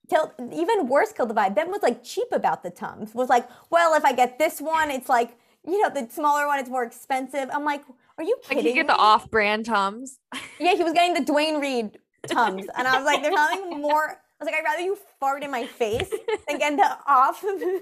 [0.09, 1.55] Till, even worse kill the vibe.
[1.55, 3.15] Ben was like cheap about the Tums.
[3.15, 6.59] Was like, well, if I get this one, it's like you know, the smaller one,
[6.59, 7.49] it's more expensive.
[7.53, 7.83] I'm like,
[8.17, 8.57] are you kidding?
[8.57, 10.19] Like you get the off-brand Tums.
[10.59, 14.19] yeah, he was getting the Duane Reade Tums, and I was like, there's nothing more.
[14.41, 16.09] I was like, I'd rather you fart in my face
[16.47, 17.79] than get the off than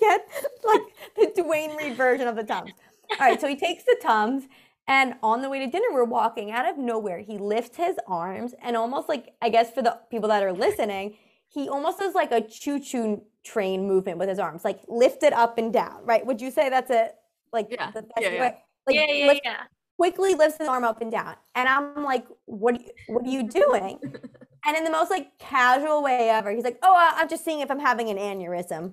[0.00, 0.28] get
[0.64, 0.80] like
[1.16, 2.72] the Duane Reade version of the Tums.
[3.12, 4.48] All right, so he takes the Tums,
[4.88, 7.20] and on the way to dinner, we're walking out of nowhere.
[7.20, 11.18] He lifts his arms, and almost like I guess for the people that are listening,
[11.46, 15.56] he almost does like a choo choo train movement with his arms, like lifted up
[15.56, 16.26] and down, right?
[16.26, 17.10] Would you say that's a
[17.52, 17.92] Like yeah.
[17.92, 18.40] the best yeah, yeah.
[18.40, 18.56] way?
[18.88, 19.62] Like yeah, yeah, lift, yeah.
[19.98, 22.80] Quickly lifts his arm up and down, and I'm like, "What?
[22.80, 24.00] You, what are you doing?"
[24.66, 27.70] and in the most like casual way ever, he's like, "Oh, I'm just seeing if
[27.70, 28.92] I'm having an aneurysm."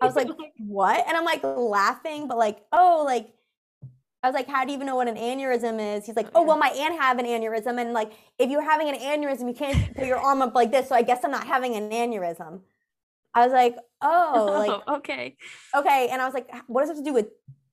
[0.00, 3.30] I was like, "What?" And I'm like laughing, but like, "Oh, like."
[4.22, 6.06] I was like, how do you even know what an aneurysm is?
[6.06, 7.78] He's like, oh, oh well, my aunt had an aneurysm.
[7.78, 10.88] And like, if you're having an aneurysm, you can't put your arm up like this.
[10.88, 12.60] So I guess I'm not having an aneurysm.
[13.34, 15.36] I was like, oh, like oh, okay,
[15.76, 16.08] okay.
[16.10, 17.26] And I was like, what does it have to do with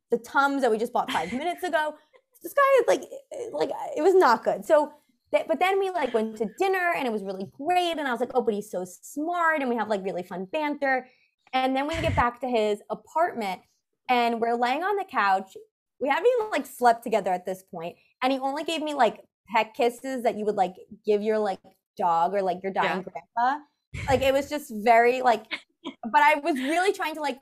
[0.10, 1.96] the tums that we just bought five minutes ago?
[2.44, 4.66] This guy is like, eh, like it was not good.
[4.66, 4.92] So,
[5.32, 7.98] but then we like went to dinner and it was really great.
[7.98, 10.46] And I was like, oh, but he's so smart, and we have like really fun
[10.52, 11.08] banter.
[11.54, 13.62] And then we get back to his apartment,
[14.10, 15.56] and we're laying on the couch.
[16.00, 19.22] We haven't even like slept together at this point, and he only gave me like
[19.50, 21.60] peck kisses that you would like give your like
[21.98, 23.12] dog or like your dying yeah.
[23.12, 23.64] grandpa
[24.08, 25.46] like it was just very like,
[25.84, 27.40] but I was really trying to like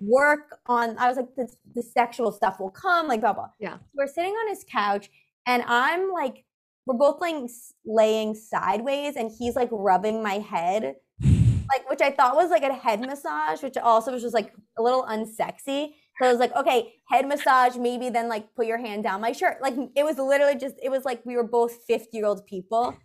[0.00, 0.96] work on.
[0.98, 3.50] I was like, the, the sexual stuff will come, like blah blah.
[3.58, 3.74] Yeah.
[3.74, 5.10] So we're sitting on his couch,
[5.46, 6.44] and I'm like,
[6.86, 7.48] we're both laying
[7.84, 12.74] laying sideways, and he's like rubbing my head, like which I thought was like a
[12.74, 15.94] head massage, which also was just like a little unsexy.
[16.18, 19.32] So I was like, okay, head massage, maybe then like put your hand down my
[19.32, 19.62] shirt.
[19.62, 22.96] Like it was literally just, it was like we were both 50 year old people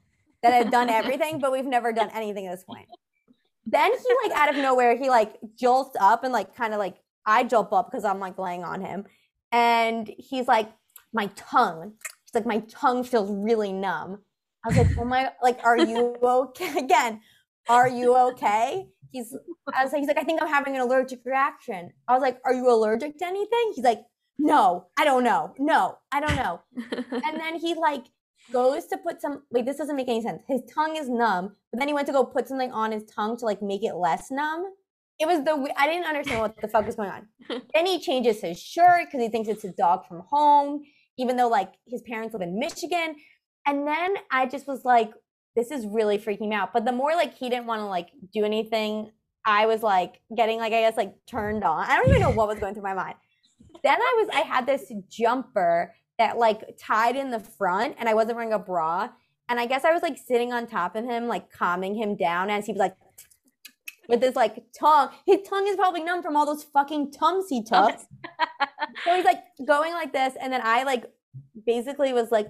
[0.43, 2.87] that had done everything, but we've never done anything at this point.
[3.65, 6.97] Then he like out of nowhere, he like jolts up and like kind of like
[7.25, 9.05] I jolt up because I'm like laying on him.
[9.51, 10.69] And he's like,
[11.13, 11.93] my tongue.
[12.27, 14.19] He's like, my tongue feels really numb.
[14.63, 16.77] I was like, oh my, like, are you okay?
[16.83, 17.21] Again,
[17.69, 18.87] are you okay?
[19.11, 19.35] He's,
[19.73, 21.91] I was like, he's like, I think I'm having an allergic reaction.
[22.07, 23.71] I was like, are you allergic to anything?
[23.75, 24.01] He's like,
[24.37, 25.53] no, I don't know.
[25.57, 26.61] No, I don't know.
[26.75, 28.05] and then he like
[28.51, 30.43] goes to put some wait, this doesn't make any sense.
[30.47, 33.37] His tongue is numb, but then he went to go put something on his tongue
[33.37, 34.65] to like make it less numb.
[35.19, 37.27] It was the I didn't understand what the fuck was going on.
[37.73, 40.83] then he changes his shirt because he thinks it's his dog from home,
[41.17, 43.15] even though like his parents live in Michigan.
[43.65, 45.11] And then I just was like,
[45.55, 46.71] this is really freaking me out.
[46.73, 49.11] But the more like he didn't want to like do anything,
[49.45, 51.89] I was like getting like I guess like turned on.
[51.89, 53.15] I don't even know what was going through my mind.
[53.83, 58.13] Then I was I had this jumper that like tied in the front and I
[58.13, 59.09] wasn't wearing a bra.
[59.49, 62.49] And I guess I was like sitting on top of him, like calming him down
[62.49, 62.95] as he was like
[64.09, 65.09] with his like tongue.
[65.25, 67.99] His tongue is probably numb from all those fucking tums he oh, took.
[69.07, 70.33] so he's like going like this.
[70.39, 71.05] And then I like
[71.65, 72.47] basically was like,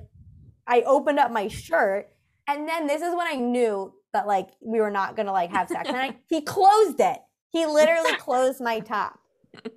[0.65, 2.10] I opened up my shirt.
[2.48, 5.67] And then this is when I knew that like we were not gonna like have
[5.67, 5.88] sex.
[5.88, 7.20] And I, he closed it.
[7.52, 9.20] He literally closed my top.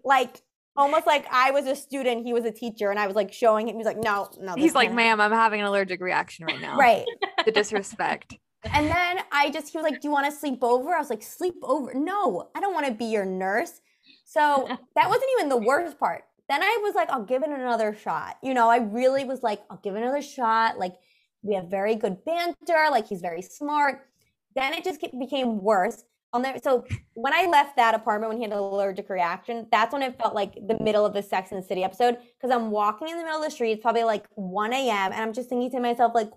[0.04, 0.40] Like
[0.76, 3.68] almost like I was a student, he was a teacher, and I was like showing
[3.68, 3.76] him.
[3.76, 4.54] He's like, no, no.
[4.54, 6.76] He's like, ma'am, I'm having an allergic reaction right now.
[6.76, 7.04] Right.
[7.44, 8.36] the disrespect.
[8.64, 10.94] And then I just, he was like, do you want to sleep over?
[10.94, 11.94] I was like, sleep over?
[11.94, 13.80] No, I don't want to be your nurse.
[14.26, 14.66] So
[14.96, 16.24] that wasn't even the worst part.
[16.50, 18.36] Then I was like, I'll give it another shot.
[18.42, 20.80] You know, I really was like, I'll give it another shot.
[20.80, 20.96] Like,
[21.42, 22.88] we have very good banter.
[22.90, 24.08] Like, he's very smart.
[24.56, 26.02] Then it just became worse.
[26.32, 26.58] I'll never.
[26.58, 26.84] So
[27.14, 30.34] when I left that apartment when he had an allergic reaction, that's when it felt
[30.34, 33.22] like the middle of the Sex and the City episode because I'm walking in the
[33.22, 33.70] middle of the street.
[33.70, 35.12] It's probably like 1 a.m.
[35.12, 36.30] and I'm just thinking to myself like,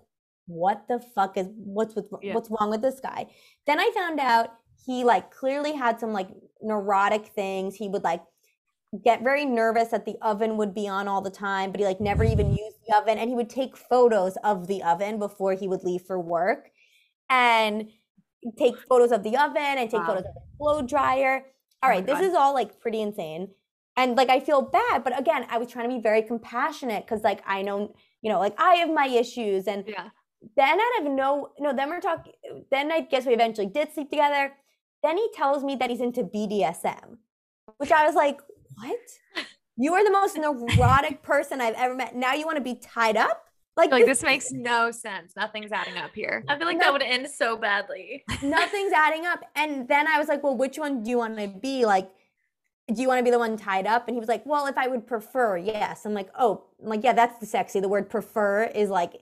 [0.46, 2.34] what the fuck is what's with yeah.
[2.34, 3.26] what's wrong with this guy?
[3.66, 4.50] Then I found out
[4.86, 6.28] he like clearly had some like
[6.62, 7.74] neurotic things.
[7.74, 8.22] He would like
[9.02, 12.00] get very nervous that the oven would be on all the time, but he like
[12.00, 12.58] never even mm.
[12.58, 16.02] used the oven and he would take photos of the oven before he would leave
[16.02, 16.70] for work.
[17.30, 17.88] And
[18.58, 20.06] take photos of the oven and take wow.
[20.06, 21.46] photos of the blow dryer.
[21.82, 23.48] All right, oh this is all like pretty insane.
[23.96, 27.22] And like I feel bad, but again, I was trying to be very compassionate because
[27.22, 29.66] like I know, you know, like I have my issues.
[29.66, 30.08] And yeah.
[30.56, 32.32] then out of no no, then we're talking
[32.70, 34.52] then I guess we eventually did sleep together.
[35.02, 37.18] Then he tells me that he's into BDSM,
[37.76, 38.40] which I was like,
[38.76, 39.46] What?
[39.76, 42.14] You are the most neurotic person I've ever met.
[42.14, 43.44] Now you want to be tied up?
[43.76, 45.32] Like, like this, this, makes no sense.
[45.36, 46.44] Nothing's adding up here.
[46.48, 48.22] I feel like no, that would end so badly.
[48.42, 49.42] nothing's adding up.
[49.56, 51.84] And then I was like, well, which one do you want to be?
[51.84, 52.08] Like,
[52.92, 54.06] do you want to be the one tied up?
[54.06, 56.06] And he was like, well, if I would prefer, yes.
[56.06, 57.80] I'm like, oh, I'm like, yeah, that's the sexy.
[57.80, 59.14] The word prefer is like,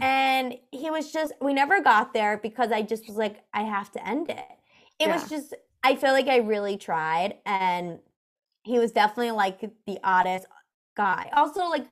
[0.00, 3.90] and he was just, we never got there because I just was like, I have
[3.92, 4.44] to end it.
[5.00, 5.14] It yeah.
[5.14, 7.38] was just, I feel like I really tried.
[7.46, 7.98] And
[8.68, 10.46] he was definitely like the oddest
[10.96, 11.30] guy.
[11.32, 11.86] Also, like,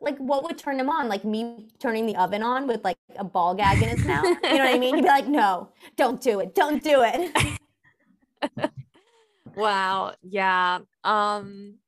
[0.00, 1.08] like what would turn him on?
[1.08, 4.24] Like me turning the oven on with like a ball gag in his mouth.
[4.24, 4.94] You know what I mean?
[4.94, 6.54] He'd be like, "No, don't do it.
[6.54, 7.60] Don't do it."
[9.56, 10.14] wow.
[10.22, 10.80] Yeah.
[11.02, 11.78] Um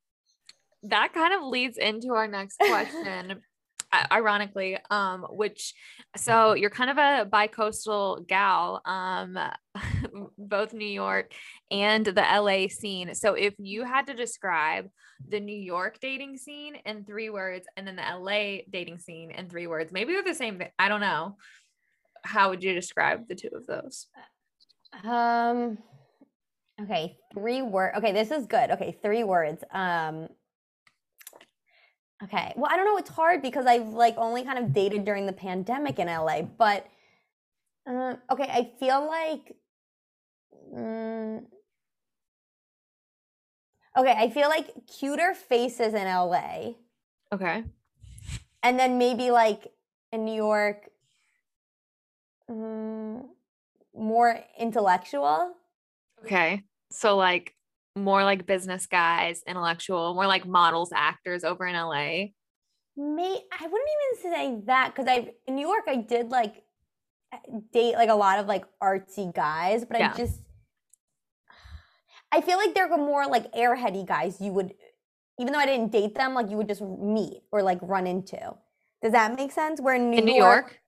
[0.82, 3.42] that kind of leads into our next question
[4.10, 5.74] ironically um which
[6.16, 9.38] so you're kind of a bi-coastal gal um
[10.38, 11.32] both new york
[11.70, 13.14] and the la scene.
[13.14, 14.88] So if you had to describe
[15.28, 19.48] the new york dating scene in three words and then the la dating scene in
[19.48, 21.36] three words maybe they're the same thing i don't know.
[22.22, 24.06] How would you describe the two of those?
[25.02, 25.78] Um
[26.80, 28.70] okay three word okay this is good.
[28.70, 29.62] Okay three words.
[29.72, 30.28] Um
[32.22, 32.52] Okay.
[32.56, 32.96] Well, I don't know.
[32.96, 36.86] It's hard because I've like only kind of dated during the pandemic in LA, but
[37.86, 38.48] uh, okay.
[38.48, 39.56] I feel like.
[40.74, 41.46] Um,
[43.96, 46.74] okay, I feel like cuter faces in LA.
[47.32, 47.64] Okay.
[48.62, 49.72] And then maybe like
[50.12, 50.88] in New York,
[52.48, 53.28] um,
[53.94, 55.54] more intellectual.
[56.24, 56.62] Okay.
[56.90, 57.54] So like
[57.96, 62.32] more like business guys, intellectual, more like models, actors over in LA?
[62.96, 66.62] Me, I wouldn't even say that because I in New York I did like
[67.72, 70.12] date like a lot of like artsy guys, but yeah.
[70.12, 70.40] I just
[72.30, 74.74] I feel like they're more like airheady guys you would
[75.38, 78.38] even though I didn't date them, like you would just meet or like run into.
[79.02, 79.80] Does that make sense?
[79.80, 80.80] Where in New, in New York, York?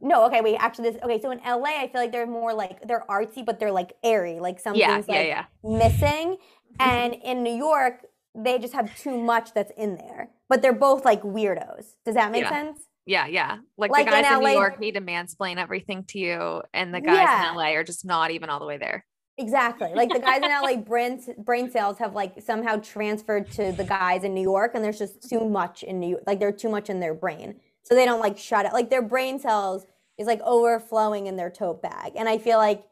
[0.00, 0.56] No, okay, wait.
[0.56, 1.20] Actually, this okay.
[1.20, 4.38] So in LA, I feel like they're more like they're artsy, but they're like airy,
[4.40, 5.44] like something's yeah, yeah, like yeah.
[5.62, 6.36] missing.
[6.80, 6.90] Mm-hmm.
[6.90, 10.30] and in New York, they just have too much that's in there.
[10.48, 11.94] But they're both like weirdos.
[12.04, 12.80] Does that make sense?
[13.06, 13.58] Yeah, yeah.
[13.78, 16.94] Like, like the guys in, in, New York need to mansplain everything to you, and
[16.94, 19.04] the guys in LA are just not even all the way there.
[19.38, 19.90] Exactly.
[19.94, 24.24] Like the guys in LA brain brain cells have like somehow transferred to the guys
[24.24, 26.24] in New York and there's just too much in New York.
[26.26, 27.54] Like they're too much in their brain
[27.88, 28.72] so they don't like shut it.
[28.74, 29.86] Like their brain cells
[30.18, 32.12] is like overflowing in their tote bag.
[32.16, 32.84] And I feel like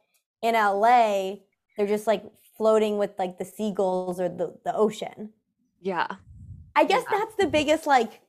[0.42, 1.34] in LA,
[1.76, 2.24] they're just like
[2.57, 5.30] floating with like the seagulls or the, the ocean.
[5.82, 6.07] Yeah.
[6.74, 7.18] I guess yeah.
[7.18, 8.20] that's the biggest like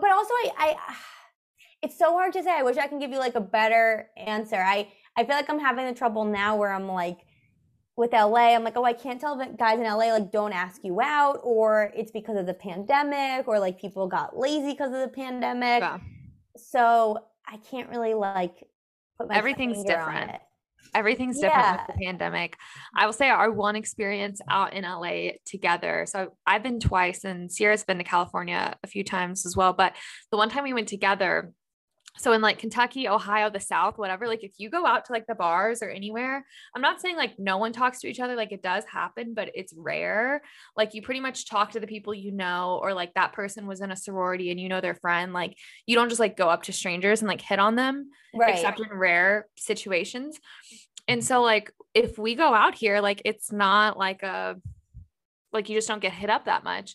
[0.00, 0.96] but also I I
[1.82, 2.50] it's so hard to say.
[2.50, 4.56] I wish I can give you like a better answer.
[4.56, 7.18] I I feel like I'm having the trouble now where I'm like
[7.96, 10.84] with LA, I'm like, oh, I can't tell the guys in LA like don't ask
[10.84, 15.00] you out, or it's because of the pandemic, or like people got lazy because of
[15.00, 15.80] the pandemic.
[15.80, 15.98] Yeah.
[16.56, 18.64] So I can't really like
[19.18, 20.32] put my everything's different.
[20.94, 21.86] Everything's different yeah.
[21.86, 22.56] with the pandemic.
[22.94, 26.04] I will say our one experience out in LA together.
[26.06, 29.72] So I've been twice, and Sierra's been to California a few times as well.
[29.72, 29.94] But
[30.30, 31.52] the one time we went together,
[32.18, 35.26] so in like Kentucky, Ohio, the South, whatever, like if you go out to like
[35.26, 36.44] the bars or anywhere,
[36.74, 39.50] I'm not saying like no one talks to each other, like it does happen, but
[39.54, 40.42] it's rare.
[40.76, 43.80] Like you pretty much talk to the people you know, or like that person was
[43.80, 45.32] in a sorority and you know their friend.
[45.32, 45.56] Like
[45.86, 48.54] you don't just like go up to strangers and like hit on them, right.
[48.54, 50.38] except in rare situations.
[51.08, 54.56] And so, like, if we go out here, like it's not like a
[55.52, 56.94] like you just don't get hit up that much.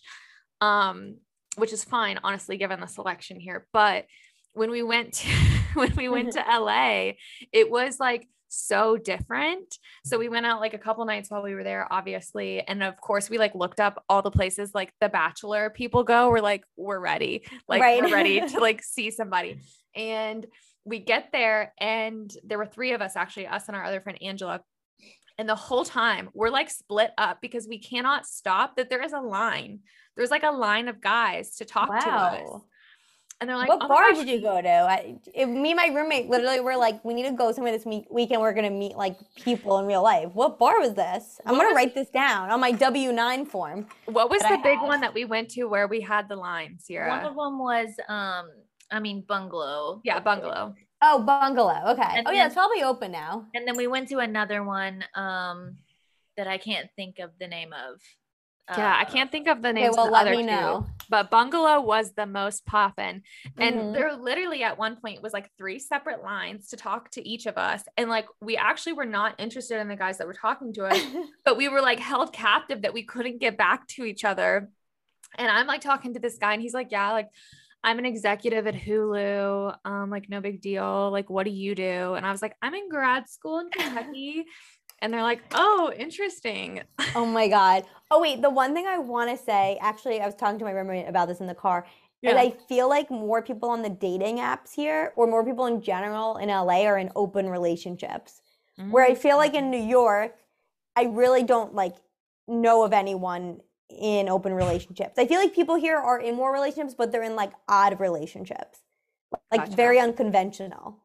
[0.60, 1.16] Um,
[1.56, 3.66] which is fine, honestly, given the selection here.
[3.72, 4.06] But
[4.54, 5.28] when we went to,
[5.74, 7.12] when we went to LA,
[7.52, 9.78] it was like so different.
[10.04, 12.60] So we went out like a couple nights while we were there, obviously.
[12.60, 16.30] And of course, we like looked up all the places like the bachelor people go.
[16.30, 17.46] We're like, we're ready.
[17.66, 18.02] Like right.
[18.02, 19.60] we're ready to like see somebody.
[19.96, 20.46] And
[20.84, 24.18] we get there and there were three of us actually, us and our other friend
[24.20, 24.60] Angela.
[25.38, 29.12] And the whole time we're like split up because we cannot stop that there is
[29.12, 29.80] a line.
[30.14, 32.00] There's like a line of guys to talk wow.
[32.00, 32.62] to us.
[33.42, 35.88] And they're like, "What oh bar did you go to?" I, if, me and my
[35.88, 38.40] roommate literally were like, "We need to go somewhere this week- weekend.
[38.40, 41.40] We're gonna meet like people in real life." What bar was this?
[41.44, 43.88] I'm what gonna was, write this down on my W nine form.
[44.06, 47.08] What was the big one that we went to where we had the line, Sierra?
[47.08, 48.48] One of them was, um,
[48.92, 50.00] I mean, bungalow.
[50.04, 50.76] Yeah, bungalow.
[51.00, 51.90] Oh, bungalow.
[51.94, 52.02] Okay.
[52.02, 53.46] And oh then, yeah, it's probably open now.
[53.54, 55.78] And then we went to another one, um,
[56.36, 58.00] that I can't think of the name of.
[58.70, 60.86] Yeah, I can't think of the names okay, well, of the let other me know.
[60.86, 61.04] two.
[61.10, 63.22] But Bungalow was the most poppin'.
[63.58, 63.92] And mm-hmm.
[63.92, 67.58] there literally at one point was like three separate lines to talk to each of
[67.58, 67.82] us.
[67.96, 70.98] And like we actually were not interested in the guys that were talking to us,
[71.44, 74.70] but we were like held captive that we couldn't get back to each other.
[75.36, 77.28] And I'm like talking to this guy, and he's like, Yeah, like
[77.84, 79.76] I'm an executive at Hulu.
[79.84, 81.10] Um, like no big deal.
[81.10, 82.14] Like, what do you do?
[82.14, 84.44] And I was like, I'm in grad school in Kentucky.
[85.02, 86.82] And they're like, oh, interesting.
[87.16, 87.84] Oh my God.
[88.10, 88.40] Oh, wait.
[88.40, 91.26] The one thing I want to say, actually, I was talking to my roommate about
[91.26, 91.84] this in the car.
[92.22, 92.36] Yeah.
[92.36, 96.36] I feel like more people on the dating apps here, or more people in general
[96.36, 98.42] in LA, are in open relationships.
[98.78, 98.92] Mm-hmm.
[98.92, 100.36] Where I feel like in New York,
[100.94, 101.96] I really don't like
[102.46, 105.14] know of anyone in open relationships.
[105.18, 108.78] I feel like people here are in more relationships, but they're in like odd relationships,
[109.50, 109.76] like gotcha.
[109.76, 110.98] very unconventional.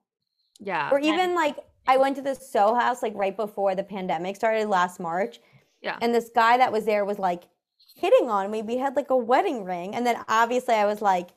[0.59, 0.89] Yeah.
[0.91, 1.57] Or even like
[1.87, 5.39] I went to the Soho House like right before the pandemic started last March.
[5.81, 5.97] Yeah.
[6.01, 7.43] And this guy that was there was like
[7.95, 8.61] hitting on me.
[8.61, 9.95] We had like a wedding ring.
[9.95, 11.29] And then obviously I was like,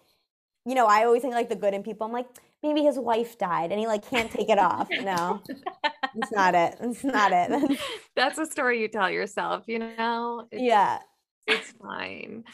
[0.67, 2.07] you know, I always think like the good in people.
[2.07, 2.27] I'm like,
[2.63, 4.89] maybe his wife died and he like can't take it off.
[4.91, 5.43] No,
[6.15, 6.77] it's not it.
[6.81, 7.79] It's not it.
[8.17, 10.47] That's a story you tell yourself, you know?
[10.51, 10.99] It's, yeah.
[11.47, 12.45] It's fine.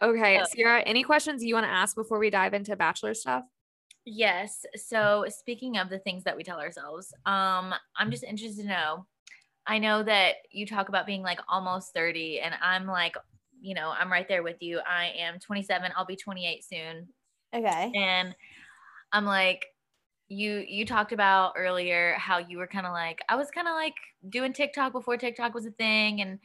[0.00, 0.40] Okay.
[0.50, 3.44] Sierra, any questions you want to ask before we dive into bachelor stuff?
[4.10, 4.64] Yes.
[4.74, 9.06] So speaking of the things that we tell ourselves, um, I'm just interested to know.
[9.66, 13.16] I know that you talk about being like almost 30, and I'm like,
[13.60, 14.80] you know, I'm right there with you.
[14.80, 15.92] I am 27.
[15.94, 17.08] I'll be 28 soon.
[17.54, 17.92] Okay.
[17.94, 18.34] And
[19.12, 19.66] I'm like,
[20.28, 23.74] you you talked about earlier how you were kind of like I was kind of
[23.74, 23.94] like
[24.28, 26.38] doing TikTok before TikTok was a thing and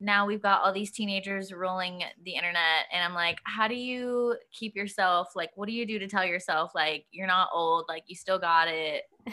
[0.00, 4.36] now we've got all these teenagers rolling the internet and i'm like how do you
[4.52, 8.04] keep yourself like what do you do to tell yourself like you're not old like
[8.06, 9.04] you still got it?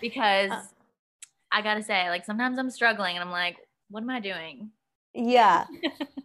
[0.00, 0.62] Because uh.
[1.52, 3.56] i gotta say like sometimes i'm struggling and i'm like
[3.88, 4.70] what am i doing?
[5.14, 5.66] Yeah.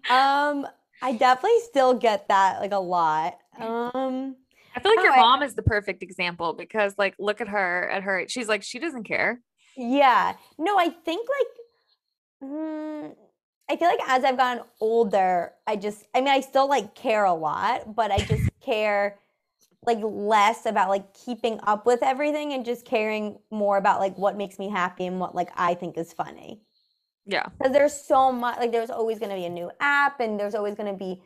[0.09, 0.65] Um
[1.01, 3.37] i definitely still get that like a lot.
[3.59, 4.37] Um
[4.75, 8.01] i feel like your mom is the perfect example because like look at her at
[8.03, 9.41] her she's like she doesn't care.
[9.75, 10.33] Yeah.
[10.57, 13.15] No i think like mm,
[13.69, 17.25] I feel like as I've gotten older, I just, I mean, I still like care
[17.25, 19.19] a lot, but I just care
[19.85, 24.35] like less about like keeping up with everything and just caring more about like what
[24.35, 26.61] makes me happy and what like I think is funny.
[27.25, 27.45] Yeah.
[27.57, 30.55] Because there's so much, like, there's always going to be a new app and there's
[30.55, 31.21] always going to be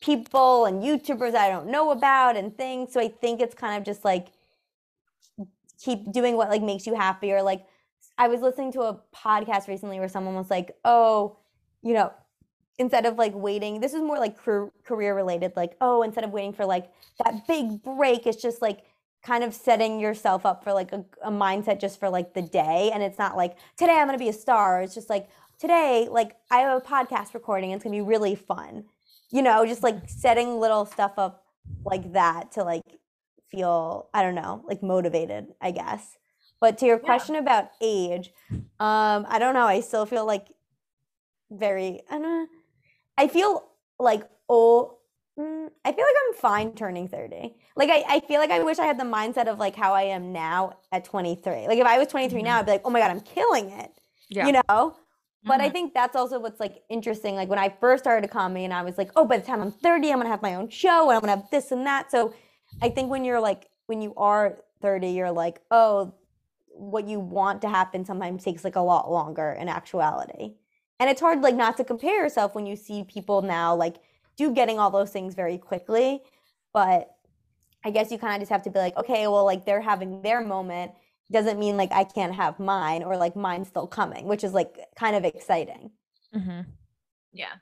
[0.00, 2.92] people and YouTubers I don't know about and things.
[2.92, 4.28] So I think it's kind of just like
[5.80, 7.64] keep doing what like makes you happy or like
[8.18, 11.38] I was listening to a podcast recently where someone was like, "Oh,
[11.82, 12.12] you know,
[12.78, 14.36] instead of like waiting, this is more like
[14.84, 15.54] career related.
[15.56, 16.90] Like, oh, instead of waiting for like
[17.24, 18.84] that big break, it's just like
[19.22, 22.90] kind of setting yourself up for like a, a mindset just for like the day.
[22.94, 24.82] And it's not like today I'm gonna be a star.
[24.82, 27.72] It's just like today, like I have a podcast recording.
[27.72, 28.84] It's gonna be really fun.
[29.30, 31.44] you know, just like setting little stuff up
[31.84, 32.82] like that to like
[33.50, 36.17] feel, I don't know, like motivated, I guess.
[36.60, 37.04] But to your yeah.
[37.04, 39.66] question about age, um, I don't know.
[39.66, 40.48] I still feel like
[41.50, 42.46] very, I don't know.
[43.16, 43.64] I feel
[43.98, 44.98] like oh,
[45.38, 47.54] mm, I feel like I'm fine turning 30.
[47.76, 50.02] Like I, I feel like I wish I had the mindset of like how I
[50.02, 51.66] am now at 23.
[51.68, 52.44] Like if I was 23 mm-hmm.
[52.44, 53.90] now, I'd be like, oh my God, I'm killing it.
[54.28, 54.46] Yeah.
[54.46, 54.96] You know?
[55.44, 55.60] But mm-hmm.
[55.62, 57.36] I think that's also what's like interesting.
[57.36, 59.72] Like when I first started comedy and I was like, oh, by the time I'm
[59.72, 62.10] 30, I'm gonna have my own show and I'm gonna have this and that.
[62.10, 62.34] So
[62.82, 66.14] I think when you're like, when you are 30, you're like, oh,
[66.78, 70.54] what you want to happen sometimes takes like a lot longer in actuality.
[71.00, 73.96] And it's hard like not to compare yourself when you see people now like
[74.36, 76.20] do getting all those things very quickly.
[76.72, 77.10] But
[77.84, 80.22] I guess you kind of just have to be like, okay, well, like they're having
[80.22, 80.92] their moment
[81.30, 84.76] doesn't mean like I can't have mine or like mine's still coming, which is like
[84.96, 85.90] kind of exciting.
[86.34, 86.60] Mm-hmm.
[87.32, 87.54] Yeah.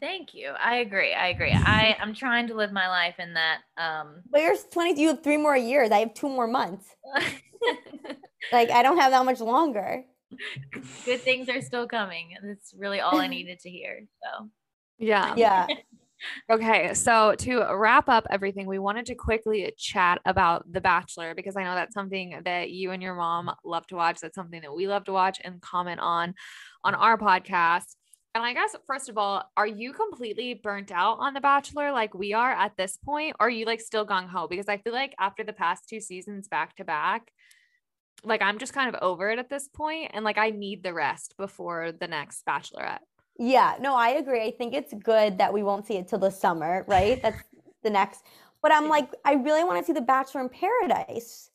[0.00, 0.50] Thank you.
[0.50, 1.14] I agree.
[1.14, 1.52] I agree.
[1.52, 3.60] I I'm trying to live my life in that.
[3.78, 5.00] Um, but you're 20.
[5.00, 5.90] You have three more years.
[5.90, 6.86] I have two more months.
[8.52, 10.04] like I don't have that much longer.
[11.04, 12.34] Good things are still coming.
[12.36, 14.06] And that's really all I needed to hear.
[14.22, 14.50] So.
[14.98, 15.32] Yeah.
[15.32, 15.66] Um, yeah.
[16.50, 21.56] Okay, so to wrap up everything, we wanted to quickly chat about The Bachelor because
[21.56, 24.20] I know that's something that you and your mom love to watch.
[24.20, 26.34] That's something that we love to watch and comment on
[26.82, 27.96] on our podcast.
[28.34, 32.14] And I guess first of all, are you completely burnt out on The Bachelor like
[32.14, 33.36] we are at this point?
[33.38, 34.48] Or are you like still gung ho?
[34.48, 37.30] Because I feel like after the past two seasons back to back,
[38.24, 40.94] like I'm just kind of over it at this point, and like I need the
[40.94, 43.00] rest before the next Bachelorette.
[43.38, 44.42] Yeah, no, I agree.
[44.42, 47.20] I think it's good that we won't see it till the summer, right?
[47.20, 47.42] That's
[47.82, 48.22] the next.
[48.62, 51.50] But I'm like, I really want to see The Bachelor in Paradise.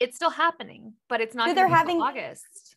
[0.00, 1.48] It's still happening, but it's not.
[1.48, 2.76] So they're having August.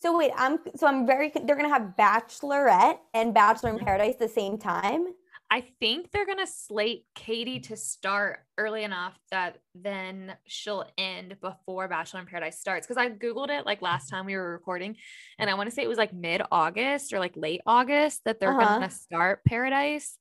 [0.00, 1.30] So wait, I'm so I'm very.
[1.44, 3.78] They're gonna have Bachelorette and Bachelor in.
[3.78, 5.06] Paradise the same time.
[5.52, 11.88] I think they're gonna slate Katie to start early enough that then she'll end before
[11.88, 12.86] Bachelor in Paradise starts.
[12.86, 14.96] Because I googled it like last time we were recording,
[15.38, 18.40] and I want to say it was like mid August or like late August that
[18.40, 18.76] they're uh-huh.
[18.78, 20.16] gonna start Paradise.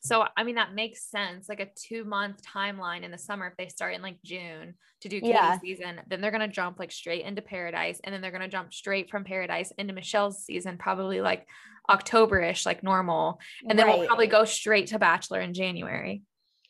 [0.00, 1.48] So I mean that makes sense.
[1.48, 5.08] Like a two month timeline in the summer if they start in like June to
[5.08, 5.58] do Katie's yeah.
[5.58, 9.10] season, then they're gonna jump like straight into Paradise, and then they're gonna jump straight
[9.10, 11.48] from Paradise into Michelle's season, probably like
[11.88, 13.98] October-ish, like normal, and then right.
[13.98, 16.22] we'll probably go straight to Bachelor in January.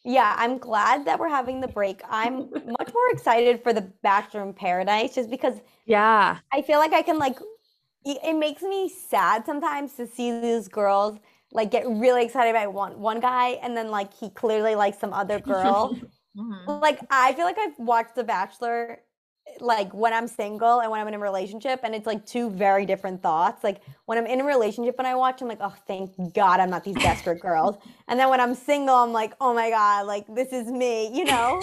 [0.04, 2.02] Yeah, I'm glad that we're having the break.
[2.08, 6.38] I'm much more excited for the Bachelor in Paradise just because yeah.
[6.52, 7.38] I feel like I can like
[8.04, 11.18] it makes me sad sometimes to see these girls
[11.52, 15.12] like get really excited about one one guy and then like he clearly likes some
[15.12, 15.96] other girl.
[16.36, 16.70] mm-hmm.
[16.70, 19.00] Like I feel like I've watched The Bachelor
[19.60, 22.86] like when I'm single and when I'm in a relationship and it's like two very
[22.86, 23.62] different thoughts.
[23.62, 26.70] Like when I'm in a relationship and I watch, I'm like, oh thank God I'm
[26.70, 27.76] not these desperate girls.
[28.08, 31.24] And then when I'm single, I'm like, oh my God, like this is me, you
[31.24, 31.62] know?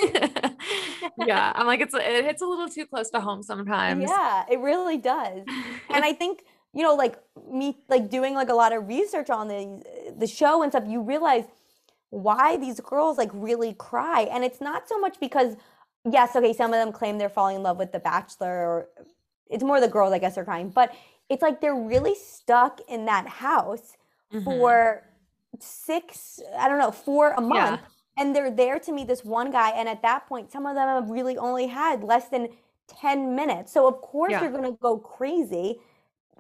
[1.17, 1.51] yeah.
[1.53, 4.09] I'm like, it's it hits a little too close to home sometimes.
[4.09, 5.43] Yeah, it really does.
[5.89, 7.17] and I think you know, like
[7.51, 9.83] me, like doing like a lot of research on the
[10.17, 11.45] the show and stuff, you realize
[12.09, 15.55] why these girls like really cry, and it's not so much because
[16.09, 18.87] yes, okay, some of them claim they're falling in love with the Bachelor, or
[19.49, 20.93] it's more the girls, I guess, are crying, but
[21.29, 23.97] it's like they're really stuck in that house
[24.33, 24.43] mm-hmm.
[24.43, 25.03] for
[25.59, 27.81] six, I don't know, for a month.
[27.81, 27.87] Yeah.
[28.17, 29.69] And they're there to meet this one guy.
[29.69, 32.49] And at that point, some of them have really only had less than
[32.87, 33.71] 10 minutes.
[33.71, 34.41] So, of course, yeah.
[34.41, 35.79] they're going to go crazy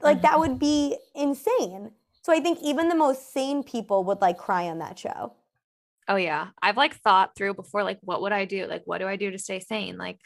[0.01, 1.91] like that would be insane.
[2.21, 5.33] So I think even the most sane people would like cry on that show.
[6.09, 6.47] Oh yeah.
[6.61, 8.65] I've like thought through before like what would I do?
[8.65, 9.97] Like what do I do to stay sane?
[9.97, 10.19] Like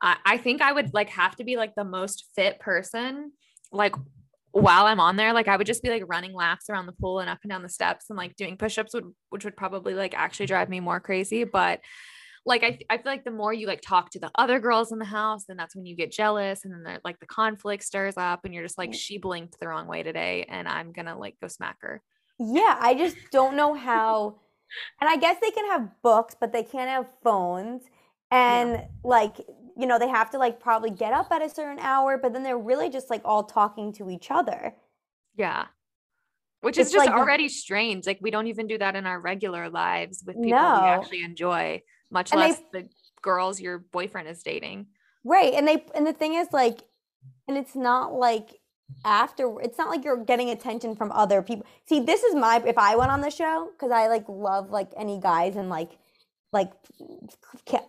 [0.00, 3.32] I, I think I would like have to be like the most fit person
[3.72, 3.96] like
[4.52, 7.20] while I'm on there, like I would just be like running laps around the pool
[7.20, 10.14] and up and down the steps and like doing push-ups would which would probably like
[10.14, 11.44] actually drive me more crazy.
[11.44, 11.80] But
[12.44, 14.98] like I, I feel like the more you like talk to the other girls in
[14.98, 18.44] the house then that's when you get jealous and then like the conflict stirs up
[18.44, 18.94] and you're just like mm.
[18.94, 22.02] she blinked the wrong way today and i'm gonna like go smack her
[22.38, 24.40] yeah i just don't know how
[25.00, 27.82] and i guess they can have books but they can't have phones
[28.30, 28.84] and yeah.
[29.04, 29.36] like
[29.76, 32.42] you know they have to like probably get up at a certain hour but then
[32.42, 34.74] they're really just like all talking to each other
[35.36, 35.66] yeah
[36.60, 39.20] which it's is just like, already strange like we don't even do that in our
[39.20, 40.80] regular lives with people no.
[40.82, 42.88] we actually enjoy much and less they, the
[43.22, 44.86] girls your boyfriend is dating.
[45.24, 45.54] Right.
[45.54, 46.82] And they and the thing is like
[47.48, 48.58] and it's not like
[49.04, 51.66] after it's not like you're getting attention from other people.
[51.86, 54.90] See, this is my if I went on the show cuz I like love like
[54.96, 55.98] any guys and like
[56.52, 56.72] like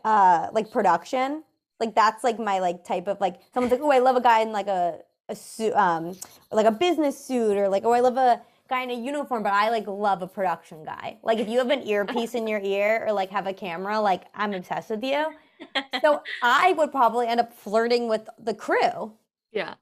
[0.03, 1.43] uh like production.
[1.79, 4.41] Like that's like my like type of like someone's like, "Oh, I love a guy
[4.41, 4.99] in like a
[5.29, 6.15] a suit um
[6.51, 9.53] like a business suit or like oh, I love a guy in a uniform, but
[9.53, 11.17] I like love a production guy.
[11.23, 14.23] Like if you have an earpiece in your ear or like have a camera, like
[14.33, 15.25] I'm obsessed with you.
[16.01, 19.13] So I would probably end up flirting with the crew.
[19.51, 19.75] Yeah.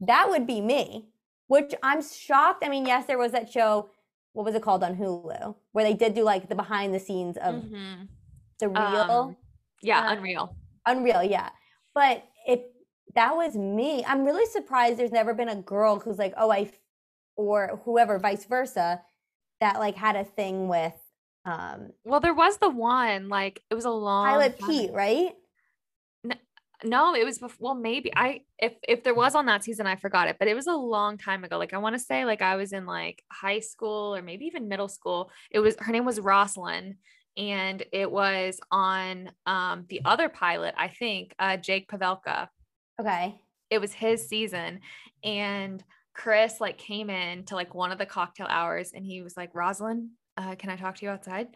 [0.00, 1.08] That would be me,
[1.48, 2.64] which I'm shocked.
[2.64, 3.90] I mean, yes, there was that show,
[4.32, 7.36] what was it called on Hulu, where they did do like the behind the scenes
[7.36, 8.04] of mm-hmm.
[8.58, 8.80] the real.
[8.80, 9.36] Um,
[9.82, 10.56] yeah, uh, Unreal.
[10.86, 11.50] Unreal, yeah.
[11.94, 12.60] But if
[13.14, 16.70] that was me, I'm really surprised there's never been a girl who's like, oh, I,
[17.36, 19.02] or whoever, vice versa,
[19.60, 20.94] that like had a thing with.
[21.44, 24.26] um Well, there was the one, like it was a long.
[24.26, 25.34] Pilot Pete, right?
[26.84, 29.96] No it was before well maybe i if if there was on that season i
[29.96, 32.42] forgot it but it was a long time ago like i want to say like
[32.42, 36.04] i was in like high school or maybe even middle school it was her name
[36.04, 36.96] was Rozlyn
[37.36, 42.48] and it was on um the other pilot i think uh jake pavelka.
[43.00, 43.40] Okay.
[43.70, 44.80] It was his season
[45.22, 45.82] and
[46.14, 49.52] chris like came in to like one of the cocktail hours and he was like
[49.52, 51.48] Rozlyn uh can i talk to you outside?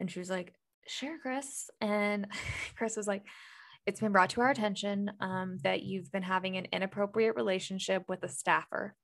[0.00, 0.54] And she was like
[0.86, 2.26] sure chris and
[2.76, 3.22] chris was like
[3.88, 8.22] it's been brought to our attention um, that you've been having an inappropriate relationship with
[8.22, 8.94] a staffer.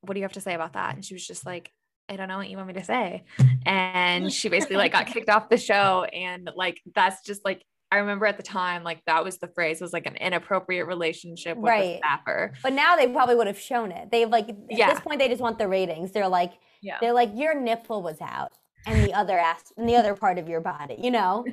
[0.00, 0.96] What do you have to say about that?
[0.96, 1.70] And she was just like,
[2.08, 3.24] I don't know what you want me to say.
[3.64, 6.02] And she basically like got kicked off the show.
[6.02, 9.80] And like, that's just like, I remember at the time, like that was the phrase
[9.80, 11.94] was like an inappropriate relationship with right.
[11.94, 12.54] a staffer.
[12.64, 14.10] But now they probably would have shown it.
[14.10, 14.88] They've like, yeah.
[14.88, 16.10] at this point, they just want the ratings.
[16.10, 16.98] They're like, yeah.
[17.00, 18.50] they're like, your nipple was out
[18.84, 21.44] and the other ass and the other part of your body, you know?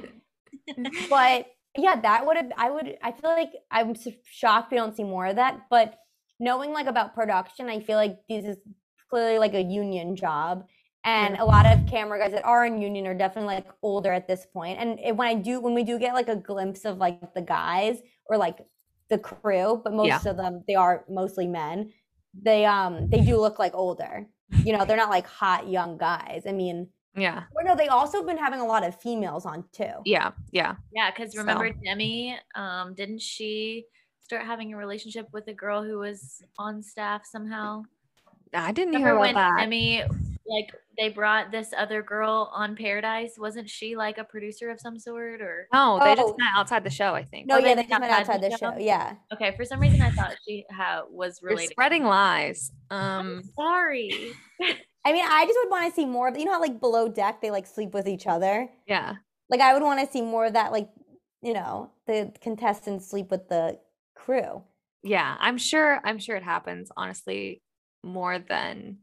[1.12, 1.46] but
[1.78, 5.28] yeah, that would have, I would, I feel like I'm shocked we don't see more
[5.28, 5.62] of that.
[5.70, 6.00] But
[6.40, 8.58] knowing like about production, I feel like this is
[9.10, 10.68] clearly like a union job.
[11.06, 14.28] And a lot of camera guys that are in union are definitely like older at
[14.28, 14.80] this point.
[14.80, 17.42] And it, when I do, when we do get like a glimpse of like the
[17.42, 17.98] guys
[18.28, 18.60] or like
[19.10, 20.32] the crew, but most yeah.
[20.32, 21.92] of them, they are mostly men.
[22.42, 24.28] They, um, they do look like older.
[24.64, 26.44] You know, they're not like hot young guys.
[26.48, 27.44] I mean, yeah.
[27.56, 29.92] Or no, they also have been having a lot of females on too.
[30.06, 30.32] Yeah.
[30.52, 30.76] Yeah.
[30.94, 31.12] Yeah.
[31.12, 31.76] Cause remember so.
[31.84, 33.86] Demi, um, didn't she
[34.20, 37.84] start having a relationship with a girl who was on staff somehow?
[38.54, 39.62] I didn't remember hear about that.
[39.62, 40.04] Demi,
[40.46, 43.36] like they brought this other girl on Paradise.
[43.38, 45.68] Wasn't she like a producer of some sort or?
[45.74, 46.16] No, they oh.
[46.16, 47.48] just met outside the show, I think.
[47.48, 48.72] No, oh, yeah, they just met outside the, the show?
[48.72, 48.78] show.
[48.78, 49.16] Yeah.
[49.34, 49.56] Okay.
[49.56, 51.64] For some reason, I thought she ha- was related.
[51.64, 52.72] You're spreading lies.
[52.90, 54.34] Um, I'm sorry.
[55.06, 57.10] I mean, I just would want to see more of you know how like below
[57.10, 58.70] deck they like sleep with each other.
[58.88, 59.16] Yeah.
[59.50, 60.90] Like I would want to see more of that, like,
[61.42, 63.78] you know, the contestants sleep with the
[64.16, 64.64] crew.
[65.04, 67.62] Yeah, I'm sure I'm sure it happens, honestly,
[68.04, 69.00] more than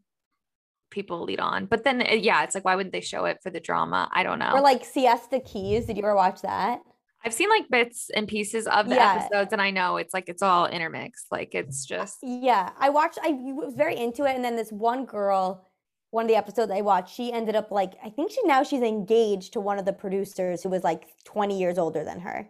[0.90, 1.66] people lead on.
[1.66, 4.08] But then uh, yeah, it's like why wouldn't they show it for the drama?
[4.12, 4.52] I don't know.
[4.52, 5.86] Or like Siesta Keys.
[5.86, 6.80] Did you ever watch that?
[7.22, 9.16] I've seen like bits and pieces of the yeah.
[9.16, 11.26] episodes, and I know it's like it's all intermixed.
[11.30, 12.70] Like it's just yeah.
[12.78, 13.18] I watched.
[13.22, 15.66] I was very into it, and then this one girl
[16.10, 18.82] one of the episodes I watched, she ended up like I think she now she's
[18.82, 22.48] engaged to one of the producers who was like 20 years older than her.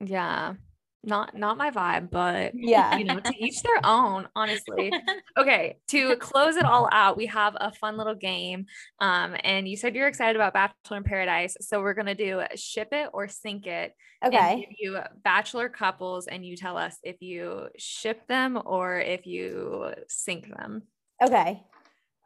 [0.00, 0.54] Yeah.
[1.02, 4.92] Not not my vibe, but yeah, you know, to each their own, honestly.
[5.38, 8.66] okay, to close it all out, we have a fun little game.
[8.98, 12.88] Um, and you said you're excited about Bachelor in Paradise, so we're gonna do ship
[12.92, 13.94] it or sink it.
[14.22, 14.60] Okay.
[14.60, 19.94] give you bachelor couples, and you tell us if you ship them or if you
[20.06, 20.82] sink them.
[21.22, 21.62] Okay.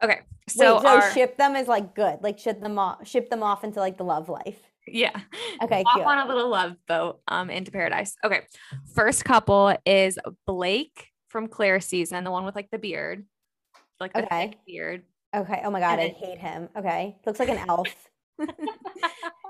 [0.05, 0.21] Okay.
[0.49, 2.19] So, Wait, so our, ship them is like good.
[2.23, 4.61] Like ship them off ship them off into like the love life.
[4.87, 5.19] Yeah.
[5.63, 5.83] Okay.
[5.83, 8.17] Off on a little love boat um into paradise.
[8.23, 8.41] Okay.
[8.95, 13.25] First couple is Blake from Claire season, the one with like the beard.
[13.99, 14.55] Like the okay.
[14.67, 15.03] beard.
[15.35, 15.63] Okay.
[15.65, 16.69] Oh my god, I hate him.
[16.77, 17.17] Okay.
[17.25, 17.89] Looks like an elf.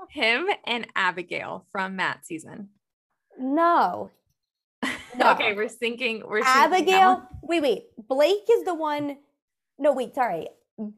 [0.09, 2.69] him and Abigail from Matt season.
[3.37, 4.11] No.
[5.17, 5.31] no.
[5.31, 7.27] okay, we're thinking we're Abigail.
[7.41, 7.83] Wait, wait.
[8.07, 9.17] Blake is the one
[9.77, 10.47] no, wait, sorry.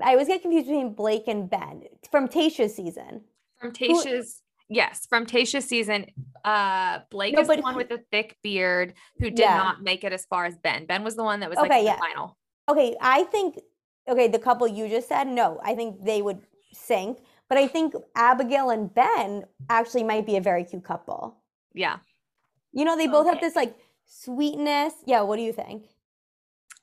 [0.02, 3.22] I was getting confused between Blake and Ben from Tayshia's season.
[3.60, 6.08] From Tayshia's, who, yes, from Tayshia's season.
[6.44, 9.58] Uh, Blake no, is the one with the thick beard who did yeah.
[9.58, 10.86] not make it as far as Ben.
[10.86, 12.00] Ben was the one that was okay, like yeah.
[12.00, 12.38] final.
[12.70, 13.60] Okay, I think
[14.08, 16.42] okay, the couple you just said, no, I think they would
[16.74, 17.20] sink.
[17.50, 21.38] But I think Abigail and Ben actually might be a very cute couple.
[21.74, 21.98] Yeah.
[22.74, 23.36] You know, they both okay.
[23.36, 23.76] have this like
[24.06, 24.94] sweetness.
[25.06, 25.86] Yeah, what do you think?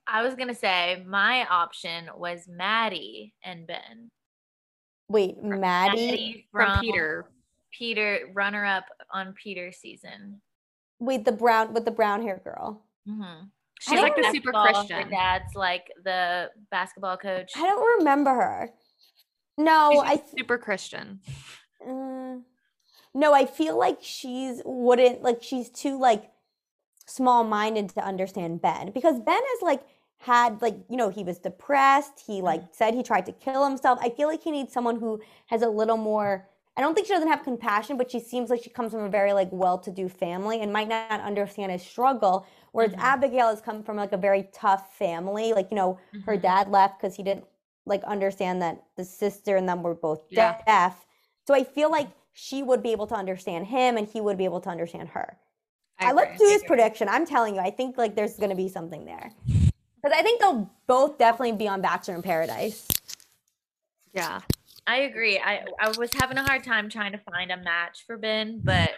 [0.06, 4.10] I was gonna say my option was Maddie and Ben.
[5.08, 7.26] Wait, Maddie, Maddie from, from Peter.
[7.72, 10.40] Peter, runner up on Peter season.
[11.00, 12.84] Wait, the brown with the brown hair girl.
[13.08, 13.46] Mm-hmm.
[13.80, 15.10] She's like the super Christian.
[15.10, 17.52] dad's like the basketball coach.
[17.56, 18.70] I don't remember her.
[19.58, 21.20] No, I super Christian.
[21.86, 22.36] Uh,
[23.14, 26.30] no, I feel like she's wouldn't like she's too like
[27.06, 29.82] small minded to understand Ben because Ben is like
[30.24, 32.68] had like you know he was depressed he like mm.
[32.72, 35.68] said he tried to kill himself i feel like he needs someone who has a
[35.68, 38.92] little more i don't think she doesn't have compassion but she seems like she comes
[38.92, 43.00] from a very like well-to-do family and might not understand his struggle whereas mm-hmm.
[43.00, 46.20] abigail has come from like a very tough family like you know mm-hmm.
[46.22, 47.44] her dad left because he didn't
[47.84, 50.58] like understand that the sister and them were both yeah.
[50.66, 51.04] deaf
[51.46, 54.44] so i feel like she would be able to understand him and he would be
[54.46, 55.36] able to understand her
[55.98, 58.56] I, I let's do this prediction i'm telling you i think like there's going to
[58.56, 59.30] be something there
[60.04, 62.86] because I think they'll both definitely be on Bachelor in Paradise.
[64.12, 64.40] Yeah.
[64.86, 65.38] I agree.
[65.38, 68.90] I, I was having a hard time trying to find a match for Ben, but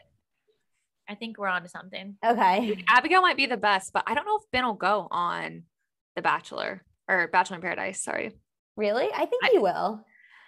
[1.09, 2.17] I think we're on to something.
[2.27, 2.83] Okay.
[2.89, 5.63] Abigail might be the best, but I don't know if Ben will go on
[6.17, 8.03] The Bachelor or Bachelor in Paradise.
[8.03, 8.33] Sorry.
[8.77, 9.09] Really?
[9.15, 10.05] I think I, he will.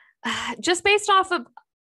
[0.60, 1.46] Just based off of,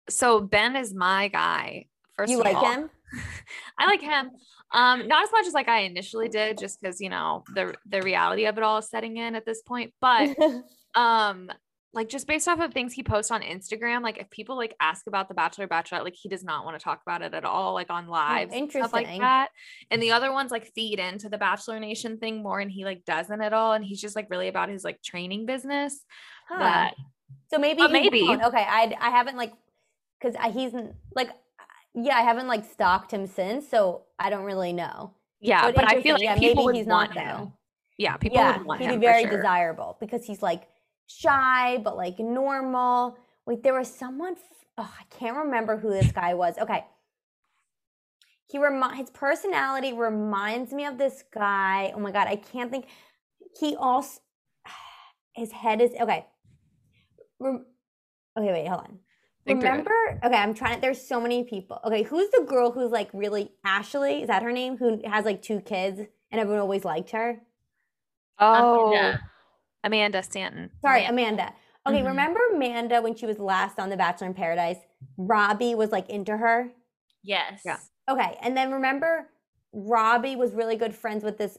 [0.08, 1.86] so Ben is my guy.
[2.16, 2.72] First you like all.
[2.72, 2.90] him?
[3.78, 4.30] I like him.
[4.72, 8.02] Um, not as much as like I initially did, just because you know the the
[8.02, 9.92] reality of it all is setting in at this point.
[10.00, 10.36] But
[10.94, 11.50] um,
[11.94, 15.06] like just based off of things he posts on Instagram, like if people like ask
[15.06, 17.74] about the Bachelor Bachelorette, like he does not want to talk about it at all,
[17.74, 19.48] like on live, oh, stuff like that.
[19.90, 23.04] And the other ones like feed into the Bachelor Nation thing more, and he like
[23.04, 26.02] doesn't at all, and he's just like really about his like training business.
[26.48, 26.92] Huh.
[26.96, 27.04] But
[27.50, 29.52] so maybe maybe okay, I I haven't like
[30.18, 30.72] because he's
[31.14, 31.28] like
[31.94, 35.12] yeah, I haven't like stalked him since, so I don't really know.
[35.40, 37.52] Yeah, but, but I feel like yeah, maybe he's not though.
[37.98, 39.36] Yeah, people yeah, would want he'd be very sure.
[39.36, 40.68] desirable because he's like
[41.06, 43.16] shy but like normal.
[43.46, 44.36] Wait, there was someone.
[44.78, 46.56] Oh, I can't remember who this guy was.
[46.58, 46.84] Okay,
[48.52, 51.92] he remi- his personality reminds me of this guy.
[51.94, 52.86] Oh my god, I can't think.
[53.58, 54.20] He also
[55.34, 56.26] his head is okay.
[57.38, 57.66] Rem-
[58.38, 58.98] okay, wait, hold on.
[59.44, 60.20] Think Remember?
[60.24, 60.80] Okay, I'm trying to.
[60.80, 61.80] There's so many people.
[61.84, 64.22] Okay, who's the girl who's like really Ashley?
[64.22, 64.76] Is that her name?
[64.76, 67.40] Who has like two kids and everyone always liked her?
[68.38, 69.20] Oh, Amanda,
[69.84, 70.70] Amanda Stanton.
[70.80, 71.52] Sorry, Amanda.
[71.86, 72.06] Okay, mm-hmm.
[72.06, 74.78] remember Amanda when she was last on The Bachelor in Paradise?
[75.16, 76.70] Robby was like into her.
[77.24, 77.62] Yes.
[77.64, 77.78] Yeah.
[78.08, 79.28] Okay, and then remember
[79.72, 81.56] Robby was really good friends with this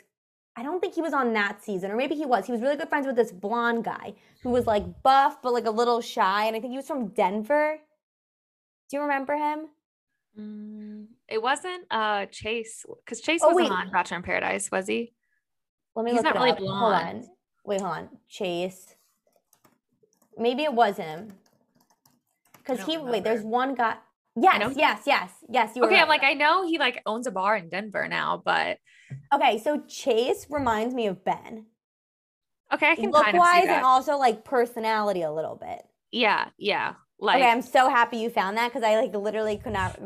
[0.55, 2.45] I don't think he was on that season, or maybe he was.
[2.45, 5.65] He was really good friends with this blonde guy who was like buff but like
[5.65, 7.77] a little shy, and I think he was from Denver.
[8.89, 9.67] Do you remember him?
[10.39, 13.75] Mm, it wasn't uh Chase because Chase oh, wasn't wait.
[13.75, 15.13] on Bachelor in Paradise, was he?
[15.95, 16.25] Let me He's look.
[16.25, 16.57] not really up.
[16.57, 16.79] blonde.
[16.79, 17.29] Hold on.
[17.65, 18.09] Wait, hold on.
[18.27, 18.95] Chase.
[20.37, 21.29] Maybe it was him.
[22.57, 23.11] Because he remember.
[23.11, 23.97] wait, there's one guy.
[24.35, 25.75] Yes, yes, yes, yes.
[25.75, 28.77] You okay, I'm like, I know he like owns a bar in Denver now, but
[29.33, 29.59] okay.
[29.59, 31.67] So Chase reminds me of Ben.
[32.73, 35.83] Okay, I can look kind of wise and also like personality a little bit.
[36.11, 36.95] Yeah, yeah.
[37.19, 39.99] Like, okay, I'm so happy you found that because I like literally could not.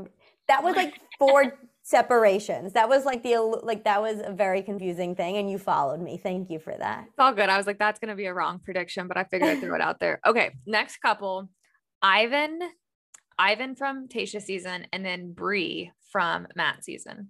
[0.49, 2.73] That was like four separations.
[2.73, 6.19] That was like the like that was a very confusing thing, and you followed me.
[6.21, 7.05] Thank you for that.
[7.07, 7.47] It's all good.
[7.47, 9.81] I was like, that's gonna be a wrong prediction, but I figured I threw it
[9.81, 10.19] out there.
[10.25, 11.49] Okay, next couple,
[12.01, 12.59] Ivan
[13.39, 17.29] Ivan from Tayshia season and then Bri from Matt season.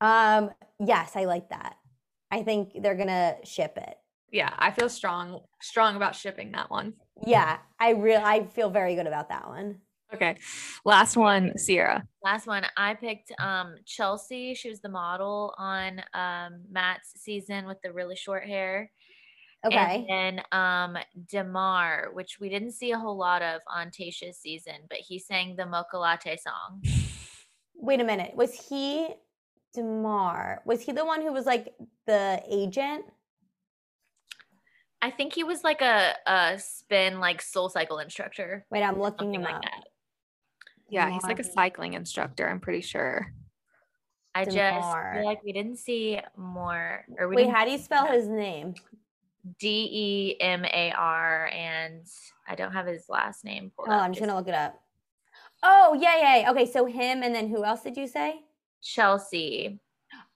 [0.00, 1.76] Um, yes, I like that.
[2.30, 3.96] I think they're gonna ship it.
[4.32, 6.94] Yeah, I feel strong, strong about shipping that one.
[7.26, 9.80] Yeah, I really, I feel very good about that one.
[10.12, 10.36] Okay,
[10.84, 12.04] last one, Sierra.
[12.22, 14.54] Last one, I picked um Chelsea.
[14.54, 18.90] She was the model on um Matt's season with the really short hair.
[19.64, 20.06] Okay.
[20.08, 20.96] And then um
[21.26, 25.56] Demar, which we didn't see a whole lot of on Tayshia's season, but he sang
[25.56, 26.82] the Mocha Latte song.
[27.74, 28.34] Wait a minute.
[28.34, 29.08] Was he
[29.74, 30.62] Demar?
[30.64, 31.74] Was he the one who was like
[32.06, 33.04] the agent?
[35.02, 38.66] I think he was like a, a spin like soul cycle instructor.
[38.70, 39.62] Wait, I'm looking him like up.
[39.62, 39.84] That.
[40.88, 41.14] Yeah, Demar.
[41.14, 43.32] he's like a cycling instructor, I'm pretty sure.
[44.34, 44.54] I Demar.
[44.80, 48.28] just feel like we didn't see more or we Wait, how do you spell his
[48.28, 48.74] name?
[49.58, 52.06] D E M A R, and
[52.46, 53.72] I don't have his last name.
[53.78, 54.80] Oh, I'm just gonna look it up.
[55.62, 56.50] Oh yeah, yeah.
[56.50, 58.40] Okay, so him, and then who else did you say?
[58.82, 59.80] Chelsea.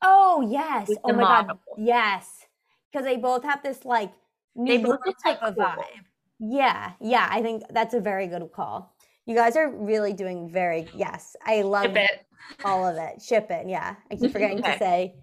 [0.03, 0.91] Oh yes.
[1.03, 1.49] oh my model.
[1.49, 1.59] god.
[1.79, 2.47] Yes.
[2.93, 4.13] Because they both have this like
[4.55, 5.65] New they both type of cool.
[5.65, 6.05] vibe.
[6.39, 7.29] Yeah, yeah.
[7.31, 8.95] I think that's a very good call.
[9.27, 11.35] You guys are really doing very yes.
[11.45, 12.27] I love it.
[12.65, 13.23] all of it.
[13.23, 13.67] Ship it.
[13.69, 13.97] Yeah.
[14.11, 14.73] I keep forgetting okay.
[14.73, 15.15] to say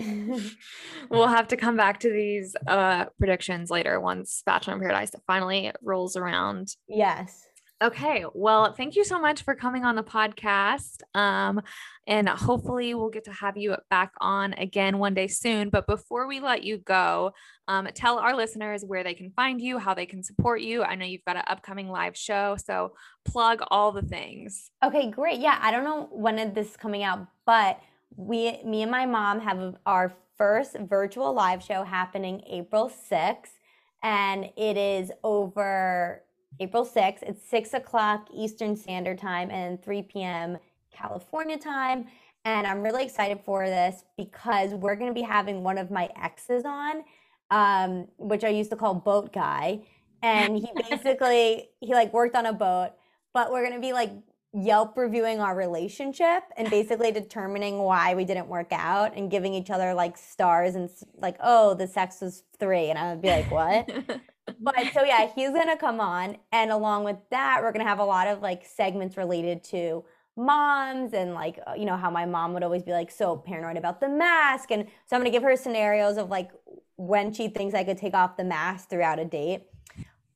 [1.10, 5.72] we'll have to come back to these uh predictions later once Bachelor in Paradise finally
[5.82, 6.74] rolls around.
[6.88, 7.46] Yes.
[7.82, 8.26] Okay.
[8.34, 11.00] Well, thank you so much for coming on the podcast.
[11.14, 11.62] Um,
[12.06, 15.70] and hopefully we'll get to have you back on again one day soon.
[15.70, 17.32] But before we let you go,
[17.68, 20.82] um, tell our listeners where they can find you, how they can support you.
[20.82, 22.92] I know you've got an upcoming live show, so
[23.24, 24.70] plug all the things.
[24.84, 25.40] Okay, great.
[25.40, 27.80] Yeah, I don't know when this is coming out, but
[28.16, 33.58] we me and my mom have our first virtual live show happening April 6th,
[34.02, 36.22] and it is over
[36.58, 37.22] April 6th.
[37.22, 40.58] It's 6 o'clock Eastern Standard Time and 3 p.m.
[40.92, 42.06] California time.
[42.44, 46.08] And I'm really excited for this because we're going to be having one of my
[46.20, 47.04] exes on,
[47.50, 49.80] um, which I used to call Boat Guy.
[50.22, 52.92] And he basically, he like worked on a boat,
[53.34, 54.10] but we're going to be like
[54.52, 59.70] Yelp reviewing our relationship and basically determining why we didn't work out and giving each
[59.70, 62.90] other like stars and like, oh, the sex was three.
[62.90, 63.88] And I would be like, what?
[64.60, 66.36] but so yeah, he's gonna come on.
[66.52, 70.04] And along with that, we're gonna have a lot of like segments related to
[70.36, 73.76] moms and like, uh, you know, how my mom would always be like so paranoid
[73.76, 74.70] about the mask.
[74.70, 76.50] And so I'm gonna give her scenarios of like
[76.96, 79.62] when she thinks I could take off the mask throughout a date.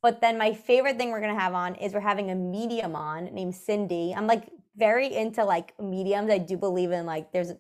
[0.05, 3.25] But then my favorite thing we're gonna have on is we're having a medium on
[3.33, 4.13] named Cindy.
[4.15, 6.31] I'm like very into like mediums.
[6.31, 7.53] I do believe in like there's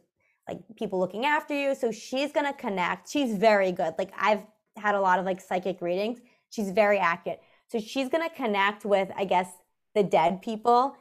[0.46, 1.74] like people looking after you.
[1.74, 3.08] So she's gonna connect.
[3.08, 3.94] She's very good.
[3.96, 4.42] Like I've
[4.76, 6.18] had a lot of like psychic readings.
[6.50, 7.40] She's very accurate.
[7.68, 9.48] So she's gonna connect with, I guess,
[9.94, 10.96] the dead people,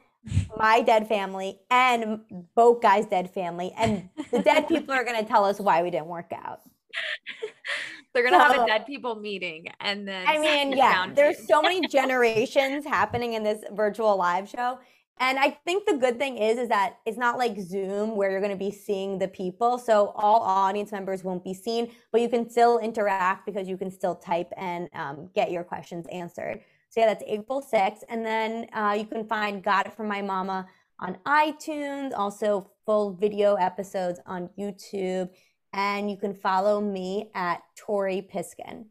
[0.56, 2.20] my dead family, and
[2.54, 3.70] both guys' dead family.
[3.76, 6.62] And the dead people are gonna tell us why we didn't work out.
[8.14, 11.60] They're gonna so, have a dead people meeting, and then I mean, yeah, there's so
[11.68, 14.78] many generations happening in this virtual live show.
[15.18, 18.40] And I think the good thing is is that it's not like Zoom where you're
[18.40, 19.78] going to be seeing the people.
[19.78, 23.92] So all audience members won't be seen, but you can still interact because you can
[23.92, 26.60] still type and um, get your questions answered.
[26.88, 28.02] So yeah, that's April 6th.
[28.08, 30.66] And then uh, you can find Got It From My Momma
[30.98, 35.30] on iTunes, also full video episodes on YouTube
[35.74, 38.86] and you can follow me at Tori Piskin.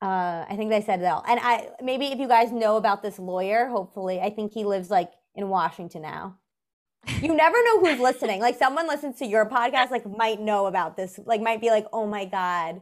[0.00, 1.24] Uh, I think they said it all.
[1.26, 4.88] And I maybe if you guys know about this lawyer, hopefully, I think he lives
[4.88, 6.38] like in Washington now.
[7.20, 8.40] You never know who's listening.
[8.40, 11.18] Like someone listens to your podcast, like might know about this.
[11.24, 12.80] Like might be like, oh my god,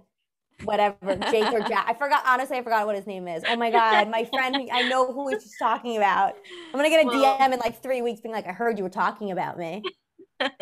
[0.65, 1.87] whatever, Jake or Jack.
[1.89, 2.23] I forgot.
[2.27, 3.43] Honestly, I forgot what his name is.
[3.47, 4.69] Oh my god, my friend.
[4.73, 6.35] I know who he's talking about.
[6.73, 8.85] I'm gonna get a well, DM in like three weeks, being like, I heard you
[8.85, 9.83] were talking about me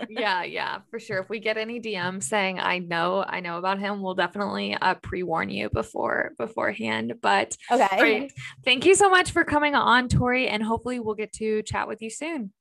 [0.09, 1.19] yeah, yeah, for sure.
[1.19, 4.95] If we get any DM saying I know, I know about him, we'll definitely uh,
[4.95, 7.15] pre-warn you before beforehand.
[7.23, 8.33] But okay, great.
[8.65, 12.03] Thank you so much for coming on, Tori, and hopefully we'll get to chat with
[12.03, 12.53] you soon.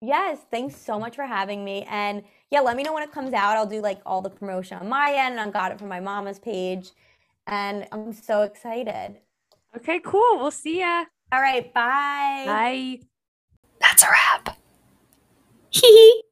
[0.00, 1.86] Yes, thanks so much for having me.
[1.88, 3.56] And yeah, let me know when it comes out.
[3.56, 5.40] I'll do like all the promotion on my end.
[5.40, 6.90] I got it from my mama's page,
[7.46, 9.16] and I'm so excited.
[9.76, 10.38] Okay, cool.
[10.38, 11.04] We'll see ya.
[11.32, 12.44] All right, bye.
[12.46, 13.00] Bye.
[13.80, 14.56] That's a wrap.
[15.70, 16.22] Hee hee.